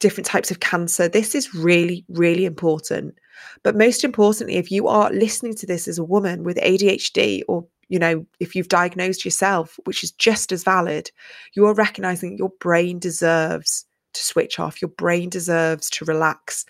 different 0.00 0.26
types 0.26 0.50
of 0.50 0.60
cancer. 0.60 1.08
This 1.08 1.34
is 1.34 1.54
really 1.54 2.04
really 2.08 2.44
important. 2.44 3.14
But 3.62 3.76
most 3.76 4.04
importantly, 4.04 4.56
if 4.56 4.70
you 4.70 4.88
are 4.88 5.10
listening 5.12 5.54
to 5.56 5.66
this 5.66 5.86
as 5.88 5.98
a 5.98 6.04
woman 6.04 6.44
with 6.44 6.56
ADHD 6.58 7.42
or 7.48 7.66
you 7.88 7.98
know, 7.98 8.26
if 8.40 8.54
you've 8.54 8.68
diagnosed 8.68 9.24
yourself, 9.24 9.78
which 9.84 10.02
is 10.04 10.12
just 10.12 10.52
as 10.52 10.64
valid, 10.64 11.10
you 11.54 11.66
are 11.66 11.74
recognizing 11.74 12.38
your 12.38 12.52
brain 12.60 12.98
deserves 12.98 13.86
to 14.14 14.22
switch 14.22 14.58
off. 14.58 14.80
Your 14.80 14.90
brain 14.90 15.28
deserves 15.28 15.90
to 15.90 16.04
relax 16.04 16.64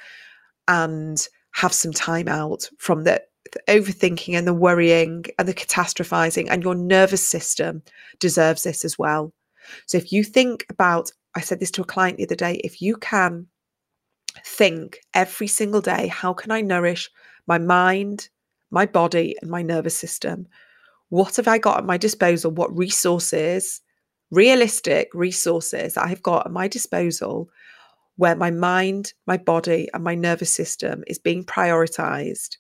and 0.69 1.27
have 1.53 1.73
some 1.73 1.93
time 1.93 2.29
out 2.29 2.69
from 2.79 3.05
the 3.05 3.23
the 3.53 3.61
overthinking 3.69 4.37
and 4.37 4.47
the 4.47 4.55
worrying 4.55 5.25
and 5.39 5.47
the 5.47 5.55
catastrophizing, 5.55 6.49
and 6.51 6.63
your 6.63 6.75
nervous 6.75 7.27
system 7.27 7.83
deserves 8.19 8.63
this 8.63 8.85
as 8.85 8.99
well. 8.99 9.33
So 9.87 9.99
if 9.99 10.13
you 10.13 10.25
think 10.25 10.67
about, 10.71 11.11
I 11.35 11.41
said 11.41 11.61
this 11.61 11.71
to 11.73 11.83
a 11.83 11.87
client 11.87 12.19
the 12.19 12.25
other 12.25 12.35
day, 12.35 12.61
if 12.65 12.83
you 12.83 12.97
can 12.97 13.47
think 14.45 14.99
every 15.15 15.47
single 15.47 15.81
day, 15.81 16.09
how 16.09 16.33
can 16.33 16.51
I 16.51 16.61
nourish 16.61 17.11
my 17.47 17.59
mind, 17.59 18.29
my 18.71 18.87
body, 18.87 19.37
and 19.41 19.51
my 19.51 19.63
nervous 19.63 19.97
system? 19.97 20.49
What 21.09 21.37
have 21.37 21.49
I 21.49 21.59
got 21.59 21.79
at 21.79 21.85
my 21.85 21.97
disposal? 21.97 22.51
What 22.51 22.77
resources, 22.77 23.81
realistic 24.31 25.09
resources 25.15 25.95
that 25.95 26.05
I've 26.07 26.23
got 26.23 26.47
at 26.47 26.53
my 26.53 26.69
disposal 26.69 27.49
where 28.17 28.37
my 28.37 28.51
mind, 28.51 29.13
my 29.27 29.37
body, 29.37 29.89
and 29.93 30.05
my 30.05 30.15
nervous 30.15 30.51
system 30.51 31.03
is 31.07 31.19
being 31.19 31.45
prioritized 31.45 32.57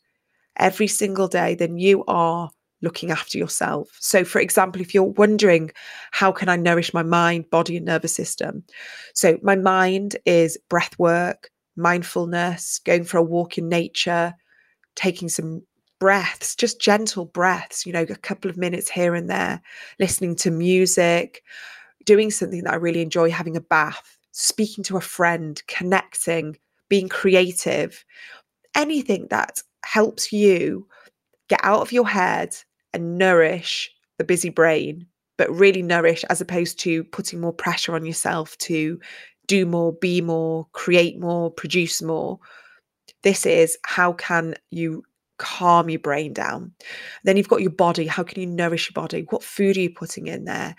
every 0.57 0.87
single 0.88 1.28
day, 1.28 1.54
then 1.54 1.78
you 1.78 2.04
are 2.07 2.50
looking 2.83 3.11
after 3.11 3.38
yourself. 3.38 3.88
So, 4.00 4.24
for 4.24 4.40
example, 4.40 4.83
if 4.83 4.94
you're 4.94 5.04
wondering, 5.04 5.70
how 6.11 6.33
can 6.33 6.48
I 6.48 6.57
nourish 6.57 6.92
my 6.92 7.02
mind, 7.02 7.50
body, 7.50 7.76
and 7.76 7.87
nervous 7.87 8.14
system? 8.14 8.64
So, 9.14 9.38
my 9.42 9.57
mind 9.57 10.16
is 10.26 10.59
breath 10.68 10.98
work, 10.98 11.50
mindfulness, 11.76 12.80
going 12.85 13.04
for 13.04 13.18
a 13.18 13.22
walk 13.22 13.59
in 13.59 13.68
nature, 13.68 14.35
taking 14.96 15.28
some 15.28 15.62
breaths, 16.05 16.55
just 16.55 16.79
gentle 16.79 17.25
breaths, 17.25 17.87
you 17.87 17.93
know, 17.95 18.03
a 18.03 18.17
couple 18.17 18.51
of 18.51 18.59
minutes 18.59 18.90
here 18.90 19.14
and 19.14 19.31
there, 19.31 19.59
listening 19.99 20.37
to 20.37 20.51
music, 20.51 21.43
doing 22.05 22.31
something 22.31 22.62
that 22.62 22.75
I 22.75 22.77
really 22.77 23.01
enjoy, 23.01 23.31
having 23.31 23.57
a 23.57 23.62
bath, 23.62 24.19
speaking 24.31 24.85
to 24.85 24.99
a 24.99 25.01
friend, 25.01 25.62
connecting, 25.67 26.59
being 26.90 27.09
creative, 27.09 28.05
anything 28.75 29.29
that 29.31 29.62
helps 29.83 30.31
you 30.31 30.87
get 31.49 31.61
out 31.62 31.81
of 31.81 31.90
your 31.90 32.07
head 32.07 32.55
and 32.93 33.17
nourish 33.17 33.90
the 34.19 34.25
busy 34.25 34.51
brain, 34.51 35.07
but 35.38 35.51
really 35.51 35.81
nourish 35.81 36.23
as 36.25 36.43
opposed 36.43 36.79
to 36.81 37.03
putting 37.05 37.40
more 37.40 37.55
pressure 37.55 37.95
on 37.95 38.05
yourself 38.05 38.59
to 38.59 39.01
do 39.47 39.64
more, 39.64 39.95
be 39.95 40.21
more, 40.21 40.67
create 40.73 41.19
more, 41.19 41.51
produce 41.51 42.03
more. 42.03 42.40
This 43.23 43.47
is 43.47 43.79
how 43.87 44.12
can 44.12 44.55
you 44.71 45.03
calm 45.38 45.90
your 45.90 46.01
brain 46.01 46.33
down. 46.33 46.73
Then 47.25 47.37
you've 47.37 47.49
got 47.49 47.61
your 47.61 47.70
body. 47.70 48.07
How 48.07 48.23
can 48.23 48.40
you 48.40 48.47
nourish 48.47 48.88
your 48.88 49.01
body? 49.01 49.27
What 49.31 49.42
food 49.42 49.77
are 49.77 49.81
you 49.81 49.90
putting 49.90 50.27
in 50.27 50.44
there? 50.44 50.77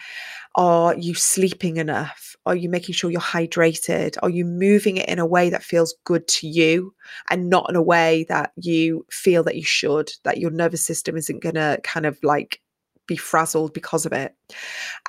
Are 0.56 0.96
you 0.96 1.14
sleeping 1.14 1.78
enough? 1.78 2.36
Are 2.46 2.56
you 2.56 2.70
making 2.70 2.94
sure 2.94 3.12
you're 3.12 3.20
hydrated? 3.22 4.18
Are 4.24 4.30
you 4.30 4.46
moving 4.46 4.98
it 4.98 5.10
in 5.10 5.20
a 5.20 5.26
way 5.26 5.50
that 5.50 5.64
feels 5.64 5.96
good 6.06 6.28
to 6.30 6.48
you 6.48 6.94
and 7.30 7.50
not 7.50 7.70
in 7.70 7.76
a 7.76 7.82
way 7.82 8.26
that 8.30 8.52
you 8.56 9.06
feel 9.10 9.44
that 9.44 9.56
you 9.56 9.64
should, 9.64 10.12
that 10.24 10.38
your 10.38 10.52
nervous 10.52 10.86
system 10.86 11.18
isn't 11.18 11.44
going 11.44 11.56
to 11.56 11.80
kind 11.84 12.06
of 12.06 12.18
like 12.24 12.62
be 13.08 13.16
frazzled 13.16 13.74
because 13.74 14.06
of 14.06 14.14
it. 14.14 14.36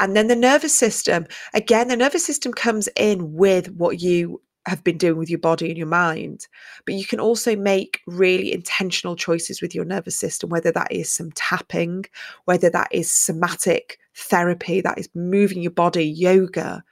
And 0.01 0.17
then 0.17 0.29
the 0.29 0.37
nervous 0.37 0.77
system, 0.77 1.27
again, 1.55 1.89
the 1.89 1.97
nervous 1.97 2.27
system 2.27 2.53
comes 2.53 2.89
in 2.97 3.35
with 3.35 3.71
what 3.73 4.01
you 4.01 4.41
have 4.67 4.83
been 4.83 4.99
doing 4.99 5.17
with 5.17 5.31
your 5.31 5.39
body 5.39 5.69
and 5.69 5.79
your 5.79 5.87
mind. 5.87 6.49
But 6.85 6.95
you 6.95 7.07
can 7.07 7.21
also 7.21 7.57
make 7.57 8.01
really 8.07 8.53
intentional 8.53 9.17
choices 9.17 9.63
with 9.63 9.75
your 9.75 9.85
nervous 9.85 10.17
system, 10.17 10.51
whether 10.51 10.73
that 10.73 10.91
is 10.91 11.11
some 11.11 11.31
tapping, 11.33 12.05
whether 12.45 12.69
that 12.71 12.89
is 12.91 13.11
somatic 13.11 13.99
therapy, 14.15 14.81
that 14.81 14.99
is 14.99 15.09
moving 15.15 15.63
your 15.63 15.71
body, 15.71 16.05
yoga, 16.05 16.83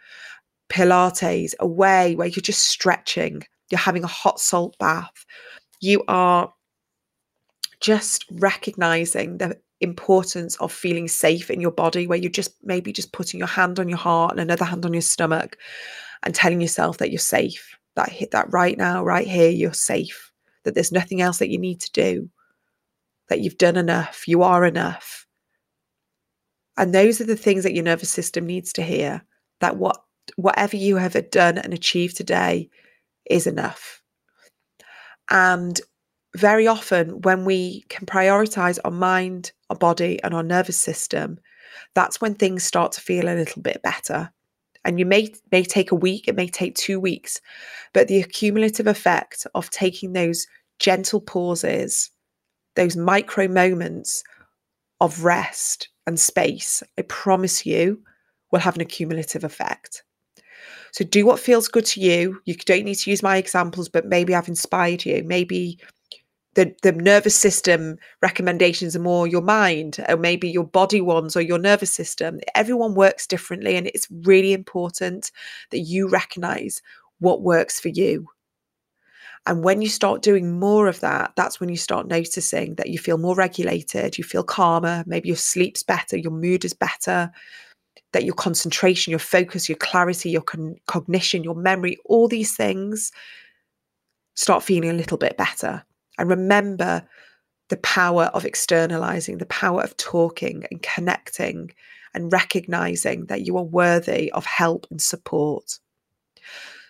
Pilates, 0.69 1.55
a 1.61 1.67
way 1.67 2.15
where 2.15 2.29
you're 2.29 2.41
just 2.41 2.67
stretching, 2.67 3.43
you're 3.71 3.79
having 3.79 4.05
a 4.05 4.09
hot 4.09 4.41
salt 4.41 4.77
bath, 4.79 5.27
you 5.81 6.03
are 6.09 6.53
just 7.81 8.25
recognizing 8.31 9.39
the 9.39 9.59
importance 9.81 10.57
of 10.57 10.73
feeling 10.73 11.09
safe 11.09 11.51
in 11.51 11.61
your 11.61 11.71
body, 11.73 12.07
where 12.07 12.19
you're 12.19 12.31
just 12.31 12.55
maybe 12.63 12.93
just 12.93 13.13
putting 13.13 13.39
your 13.39 13.49
hand 13.49 13.79
on 13.79 13.89
your 13.89 13.99
heart 13.99 14.33
and 14.33 14.41
another 14.41 14.65
hand 14.65 14.87
on 14.87 14.95
your 14.95 15.03
stomach 15.03 15.59
and 16.25 16.35
telling 16.35 16.61
yourself 16.61 16.99
that 16.99 17.11
you're 17.11 17.19
safe, 17.19 17.77
that 17.97 18.09
hit 18.09 18.33
that 18.33 18.53
right 18.53 18.77
now, 18.77 19.05
right 19.05 19.27
here, 19.27 19.51
you're 19.51 19.73
safe, 19.73 20.33
that 20.65 20.75
there's 20.75 20.93
nothing 20.93 21.21
else 21.21 21.39
that 21.39 21.51
you 21.51 21.59
need 21.59 21.81
to 21.81 21.93
do, 21.93 22.31
that 23.29 23.41
you've 23.41 23.59
done 23.59 23.77
enough, 23.77 24.27
you 24.27 24.43
are 24.43 24.65
enough. 24.65 25.27
And 26.77 26.95
those 26.95 27.21
are 27.21 27.25
the 27.25 27.37
things 27.37 27.63
that 27.63 27.75
your 27.75 27.85
nervous 27.85 28.11
system 28.11 28.47
needs 28.47 28.73
to 28.75 28.83
hear 28.83 29.23
that 29.61 29.77
what 29.77 30.03
whatever 30.37 30.77
you 30.77 30.97
have 30.97 31.31
done 31.31 31.59
and 31.59 31.73
achieved 31.73 32.17
today 32.17 32.69
is 33.31 33.47
enough. 33.47 34.03
And 35.31 35.81
very 36.37 36.67
often, 36.67 37.21
when 37.23 37.45
we 37.45 37.85
can 37.89 38.07
prioritize 38.07 38.79
our 38.85 38.91
mind, 38.91 39.53
our 39.71 39.77
body, 39.77 40.21
and 40.25 40.35
our 40.35 40.43
nervous 40.43 40.77
system, 40.77 41.39
that's 41.95 42.21
when 42.21 42.35
things 42.35 42.65
start 42.65 42.93
to 42.93 43.01
feel 43.01 43.29
a 43.29 43.37
little 43.37 43.63
bit 43.63 43.83
better. 43.83 44.33
And 44.85 44.99
you 44.99 45.07
may 45.07 45.33
may 45.51 45.62
take 45.62 45.92
a 45.92 45.97
week, 45.97 46.29
it 46.29 46.37
may 46.37 46.49
take 46.49 46.75
two 46.75 47.01
weeks, 47.01 47.40
but 47.92 48.09
the 48.09 48.20
accumulative 48.20 48.87
effect 48.87 49.47
of 49.55 49.70
taking 49.70 50.12
those 50.12 50.47
gentle 50.79 51.20
pauses, 51.20 52.11
those 52.77 52.97
micro 52.97 53.49
moments 53.49 54.23
of 55.01 55.25
rest 55.25 55.88
and 56.07 56.18
space, 56.18 56.83
I 56.99 57.03
promise 57.03 57.64
you, 57.64 58.01
will 58.51 58.61
have 58.61 58.75
an 58.75 58.83
accumulative 58.83 59.44
effect. 59.44 60.03
So 60.92 61.05
do 61.05 61.27
what 61.27 61.40
feels 61.40 61.66
good 61.66 61.87
to 61.87 62.01
you. 62.01 62.40
You 62.44 62.55
don't 62.55 62.85
need 62.85 62.94
to 62.97 63.11
use 63.11 63.23
my 63.23 63.37
examples, 63.37 63.88
but 63.88 64.07
maybe 64.07 64.35
I've 64.35 64.49
inspired 64.49 65.05
you. 65.05 65.25
Maybe 65.25 65.79
the, 66.55 66.75
the 66.83 66.93
nervous 66.93 67.37
system 67.37 67.97
recommendations 68.23 68.95
are 68.95 69.01
more 69.01 69.27
your 69.27 69.43
mind 69.43 70.05
or 70.09 70.17
maybe 70.17 70.49
your 70.49 70.67
body 70.67 71.01
ones 71.01 71.37
or 71.37 71.40
your 71.40 71.59
nervous 71.59 71.93
system. 71.93 72.40
Everyone 72.55 72.95
works 72.95 73.27
differently. 73.27 73.77
And 73.77 73.88
it's 73.88 74.09
really 74.11 74.53
important 74.53 75.31
that 75.71 75.81
you 75.81 76.09
recognize 76.09 76.81
what 77.19 77.43
works 77.43 77.81
for 77.81 77.88
you. 77.88 78.29
And 79.47 79.62
when 79.62 79.83
you 79.83 79.88
start 79.88 80.23
doing 80.23 80.59
more 80.59 80.88
of 80.88 81.01
that, 81.01 81.33
that's 81.37 81.61
when 81.61 81.69
you 81.69 81.77
start 81.77 82.09
noticing 82.09 82.77
that 82.77 82.88
you 82.88 82.99
feel 82.99 83.19
more 83.19 83.35
regulated, 83.35 84.17
you 84.17 84.25
feel 84.25 84.43
calmer, 84.43 85.05
maybe 85.07 85.29
your 85.29 85.37
sleep's 85.37 85.83
better, 85.83 86.17
your 86.17 86.33
mood 86.33 86.64
is 86.64 86.73
better, 86.73 87.31
that 88.12 88.25
your 88.25 88.35
concentration, 88.35 89.11
your 89.11 89.19
focus, 89.19 89.69
your 89.69 89.77
clarity, 89.77 90.31
your 90.31 90.40
con- 90.40 90.77
cognition, 90.87 91.45
your 91.45 91.55
memory, 91.55 91.99
all 92.07 92.27
these 92.27 92.57
things 92.57 93.12
start 94.35 94.62
feeling 94.62 94.90
a 94.90 94.95
little 94.95 95.19
bit 95.19 95.37
better. 95.37 95.85
And 96.18 96.29
remember 96.29 97.07
the 97.68 97.77
power 97.79 98.24
of 98.35 98.44
externalizing, 98.44 99.38
the 99.38 99.46
power 99.46 99.83
of 99.83 99.96
talking 99.96 100.64
and 100.70 100.83
connecting 100.83 101.70
and 102.14 102.33
recognizing 102.33 103.27
that 103.27 103.42
you 103.42 103.57
are 103.57 103.64
worthy 103.64 104.31
of 104.33 104.46
help 104.46 104.87
and 104.90 105.00
support. 105.00 105.79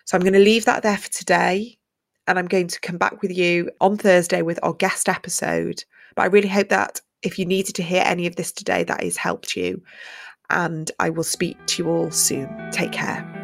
So 0.05 0.17
I'm 0.17 0.23
going 0.23 0.35
to 0.35 0.39
leave 0.39 0.67
that 0.67 0.83
there 0.83 0.99
for 0.99 1.11
today. 1.11 1.79
And 2.27 2.39
I'm 2.39 2.47
going 2.47 2.69
to 2.69 2.81
come 2.81 2.97
back 2.97 3.21
with 3.21 3.37
you 3.37 3.71
on 3.81 3.99
Thursday 3.99 4.43
with 4.43 4.59
our 4.63 4.73
guest 4.73 5.09
episode. 5.09 5.85
But 6.15 6.23
I 6.23 6.27
really 6.27 6.49
hope 6.49 6.71
that 6.71 7.01
if 7.23 7.39
you 7.39 7.45
needed 7.45 7.75
to 7.77 7.83
hear 7.83 8.03
any 8.05 8.27
of 8.27 8.37
this 8.37 8.53
today, 8.53 8.85
that 8.85 9.03
has 9.03 9.17
helped 9.17 9.57
you 9.57 9.83
and 10.51 10.91
I 10.99 11.11
will 11.11 11.25
speak 11.25 11.57
to 11.67 11.83
you 11.83 11.91
all 11.91 12.11
soon. 12.11 12.49
Take 12.71 12.93
care. 12.93 13.44